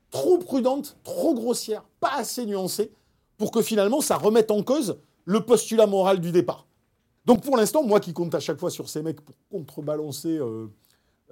trop 0.10 0.38
prudente, 0.38 0.98
trop 1.04 1.34
grossière, 1.34 1.84
pas 2.00 2.16
assez 2.16 2.46
nuancée, 2.46 2.92
pour 3.38 3.52
que 3.52 3.62
finalement 3.62 4.02
ça 4.02 4.18
remette 4.18 4.52
en 4.52 4.62
cause 4.62 5.00
le 5.26 5.42
postulat 5.46 5.88
moral 5.88 6.20
du 6.20 6.32
départ. 6.32 6.68
Donc 7.26 7.42
pour 7.44 7.58
l'instant, 7.58 7.84
moi 7.84 8.00
qui 8.00 8.14
compte 8.14 8.34
à 8.36 8.40
chaque 8.40 8.60
fois 8.60 8.72
sur 8.72 8.90
ces 8.90 9.02
mecs 9.02 9.22
pour 9.22 9.36
contrebalancer 9.50 10.38
euh, 10.38 10.68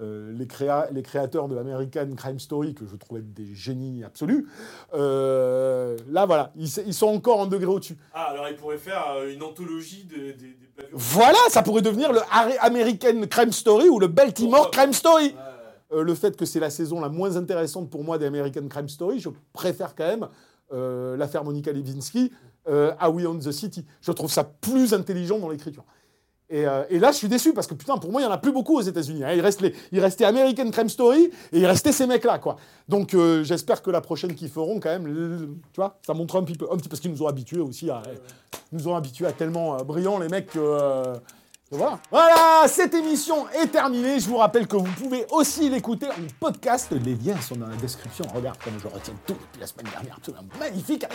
euh, 0.02 0.32
les, 0.32 0.48
les, 0.92 1.02
créateurs 1.02 1.50
de 1.50 1.58
American 1.58 2.08
Crime 2.16 2.40
Story, 2.40 2.74
que 2.74 2.86
je 2.86 2.96
trouvais 2.96 3.22
des 3.22 3.54
génies 3.54 4.06
absolus, 4.06 4.48
euh, 4.94 5.98
là, 6.10 6.26
voilà, 6.26 6.54
ils, 6.56 6.94
sont 6.94 7.08
encore 7.08 7.40
en 7.40 7.48
degré 7.48 7.66
au-dessus. 7.66 7.98
Ah, 8.14 8.30
alors 8.32 8.48
ils 8.48 8.56
pourraient 8.56 8.78
faire 8.78 9.06
euh, 9.18 9.34
une 9.34 9.44
anthologie 9.44 10.06
des... 10.06 10.38
Voilà, 10.94 11.38
ça 11.50 11.64
pourrait 11.64 11.82
devenir 11.82 12.14
le 12.14 12.22
American 12.62 13.28
Crime 13.30 13.52
Story 13.52 13.90
ou 13.90 14.00
le 14.00 14.08
Baltimore 14.08 14.72
Crime 14.72 14.94
Story. 14.94 15.36
le 15.92 16.16
fait 16.16 16.38
que 16.38 16.46
c'est 16.46 16.62
la 16.62 16.70
saison 16.70 17.02
la 17.02 17.10
moins 17.10 17.36
intéressante 17.36 17.90
pour 17.90 18.06
moi 18.06 18.18
des 18.18 18.26
American 18.26 18.70
Crime 18.70 18.88
Story, 18.88 19.20
je 19.20 19.30
préfère 19.52 19.96
quand 19.96 20.08
même 20.08 20.30
l'affaire 21.18 21.44
Monica 21.44 21.74
Lewinsky 21.74 22.32
à 22.66 23.10
We 23.10 23.26
Own 23.26 23.40
the 23.40 23.52
City. 23.52 23.86
Je 24.00 24.14
trouve 24.14 24.32
ça 24.32 24.46
plus 24.46 24.94
intelligent 24.94 25.40
dans 25.40 25.50
l'écriture. 25.50 25.84
Euh, 26.52 26.84
et, 26.90 26.98
là, 26.98 27.12
je 27.12 27.18
suis 27.18 27.28
déçu 27.28 27.54
parce 27.54 27.68
que 27.68 27.76
putain, 27.76 27.98
pour 27.98 28.12
moi, 28.12 28.22
il 28.22 28.26
n'y 28.26 28.30
en 28.30 28.34
a 28.34 28.38
plus 28.38 28.52
beaucoup 28.52 28.78
aux 28.78 28.82
États-Unis. 28.82 29.24
Hein. 29.24 29.34
Il, 29.34 29.42
reste 29.42 29.62
les, 29.62 29.74
il 29.92 30.00
restait 30.00 30.26
American 30.26 30.70
Crime 30.72 30.90
Story 30.90 31.30
et 31.52 31.60
il 31.60 31.66
restait 31.66 31.92
ces 31.92 32.08
mecs-là, 32.08 32.40
quoi. 32.40 32.56
Donc, 32.88 33.14
euh, 33.14 33.44
j'espère 33.44 33.82
que 33.82 33.92
la 33.92 34.02
prochaine 34.02 34.34
qu'ils 34.34 34.50
feront, 34.50 34.80
quand 34.80 34.90
même, 34.90 35.06
tu 35.72 35.78
vois, 35.78 36.00
ça 36.06 36.14
montre 36.14 36.38
un 36.38 36.44
petit 36.44 36.58
peu, 36.58 36.68
un 36.72 36.78
petit, 36.78 36.90
parce 36.90 37.00
qu'ils 37.00 37.12
nous 37.12 37.22
ont 37.22 37.28
habitués 37.28 37.62
aussi 37.62 37.90
à, 37.90 38.02
nous 38.72 38.88
ont 38.88 38.96
habitués 38.96 39.28
à 39.28 39.32
tellement 39.32 39.76
euh, 39.76 39.84
brillants 39.84 40.18
les 40.18 40.28
mecs 40.28 40.48
que 40.48 41.14
voilà. 41.72 42.00
cette 42.68 42.96
émission 42.96 43.48
est 43.50 43.68
terminée. 43.68 44.20
Je 44.20 44.28
vous 44.28 44.38
rappelle 44.38 44.66
que 44.66 44.76
vous 44.76 44.92
pouvez 44.98 45.28
aussi 45.30 45.70
l'écouter 45.70 46.08
en 46.08 46.16
podcast. 46.40 46.92
Les 46.92 47.14
liens 47.14 47.40
sont 47.42 47.58
dans 47.58 47.68
la 47.68 47.76
description. 47.76 48.26
Regarde 48.34 48.58
comme 48.64 48.74
je 48.82 48.88
retiens 48.88 49.14
tout 49.28 49.34
depuis 49.34 49.62
la 49.62 49.68
semaine 49.68 49.86
dernière. 49.92 50.16
Absolument 50.18 50.44
magnifique. 50.60 51.06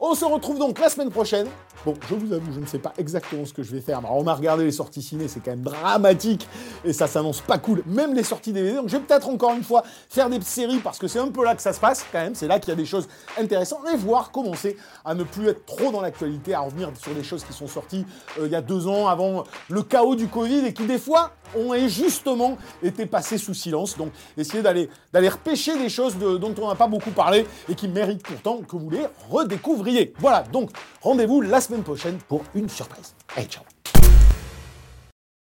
On 0.00 0.16
se 0.16 0.24
retrouve 0.24 0.58
donc 0.58 0.80
la 0.80 0.88
semaine 0.88 1.10
prochaine. 1.10 1.46
Bon, 1.84 1.94
je 2.08 2.14
vous 2.16 2.32
avoue, 2.32 2.52
je 2.52 2.58
ne 2.58 2.66
sais 2.66 2.80
pas 2.80 2.92
exactement 2.98 3.44
ce 3.44 3.52
que 3.52 3.62
je 3.62 3.70
vais 3.70 3.80
faire. 3.80 4.02
on 4.10 4.26
a 4.26 4.34
regardé 4.34 4.64
les 4.64 4.72
sorties 4.72 5.00
ciné, 5.00 5.28
c'est 5.28 5.40
quand 5.40 5.52
même 5.52 5.62
dramatique. 5.62 6.48
Et 6.84 6.92
ça 6.92 7.06
s'annonce 7.06 7.40
pas 7.40 7.58
cool. 7.58 7.84
Même 7.86 8.12
les 8.12 8.24
sorties 8.24 8.52
DVD. 8.52 8.74
Donc 8.74 8.88
je 8.88 8.96
vais 8.96 9.02
peut-être 9.04 9.28
encore 9.28 9.54
une 9.54 9.62
fois 9.62 9.84
faire 10.08 10.28
des 10.28 10.40
séries 10.40 10.80
parce 10.80 10.98
que 10.98 11.06
c'est 11.06 11.20
un 11.20 11.28
peu 11.28 11.44
là 11.44 11.54
que 11.54 11.62
ça 11.62 11.72
se 11.72 11.78
passe 11.78 12.04
quand 12.10 12.20
même. 12.20 12.34
C'est 12.34 12.48
là 12.48 12.58
qu'il 12.58 12.70
y 12.70 12.72
a 12.72 12.76
des 12.76 12.84
choses 12.84 13.08
intéressantes. 13.38 13.80
Et 13.92 13.96
voir 13.96 14.32
commencer 14.32 14.76
à 15.04 15.14
ne 15.14 15.22
plus 15.22 15.48
être 15.48 15.64
trop 15.66 15.92
dans 15.92 16.00
l'actualité, 16.00 16.52
à 16.52 16.60
revenir 16.60 16.90
sur 17.00 17.14
des 17.14 17.22
choses 17.22 17.44
qui 17.44 17.52
sont 17.52 17.68
sorties 17.68 18.04
euh, 18.38 18.46
il 18.46 18.52
y 18.52 18.56
a 18.56 18.60
deux 18.60 18.88
ans 18.88 19.06
avant 19.06 19.44
le 19.68 19.82
cas 19.82 19.99
du 20.16 20.28
Covid 20.28 20.66
et 20.66 20.72
qui 20.72 20.84
des 20.86 20.98
fois 20.98 21.32
ont 21.56 21.72
injustement 21.72 22.56
été 22.82 23.06
passés 23.06 23.38
sous 23.38 23.54
silence. 23.54 23.96
Donc 23.96 24.12
essayez 24.36 24.62
d'aller 24.62 24.88
d'aller 25.12 25.28
repêcher 25.28 25.76
des 25.78 25.88
choses 25.88 26.16
dont 26.16 26.54
on 26.60 26.68
n'a 26.68 26.74
pas 26.74 26.88
beaucoup 26.88 27.10
parlé 27.10 27.46
et 27.68 27.74
qui 27.74 27.88
méritent 27.88 28.22
pourtant 28.22 28.58
que 28.58 28.76
vous 28.76 28.90
les 28.90 29.06
redécouvriez. 29.30 30.12
Voilà, 30.18 30.42
donc 30.42 30.70
rendez-vous 31.02 31.40
la 31.40 31.60
semaine 31.60 31.82
prochaine 31.82 32.18
pour 32.28 32.42
une 32.54 32.68
surprise. 32.68 33.14
Allez, 33.36 33.46
ciao 33.46 33.64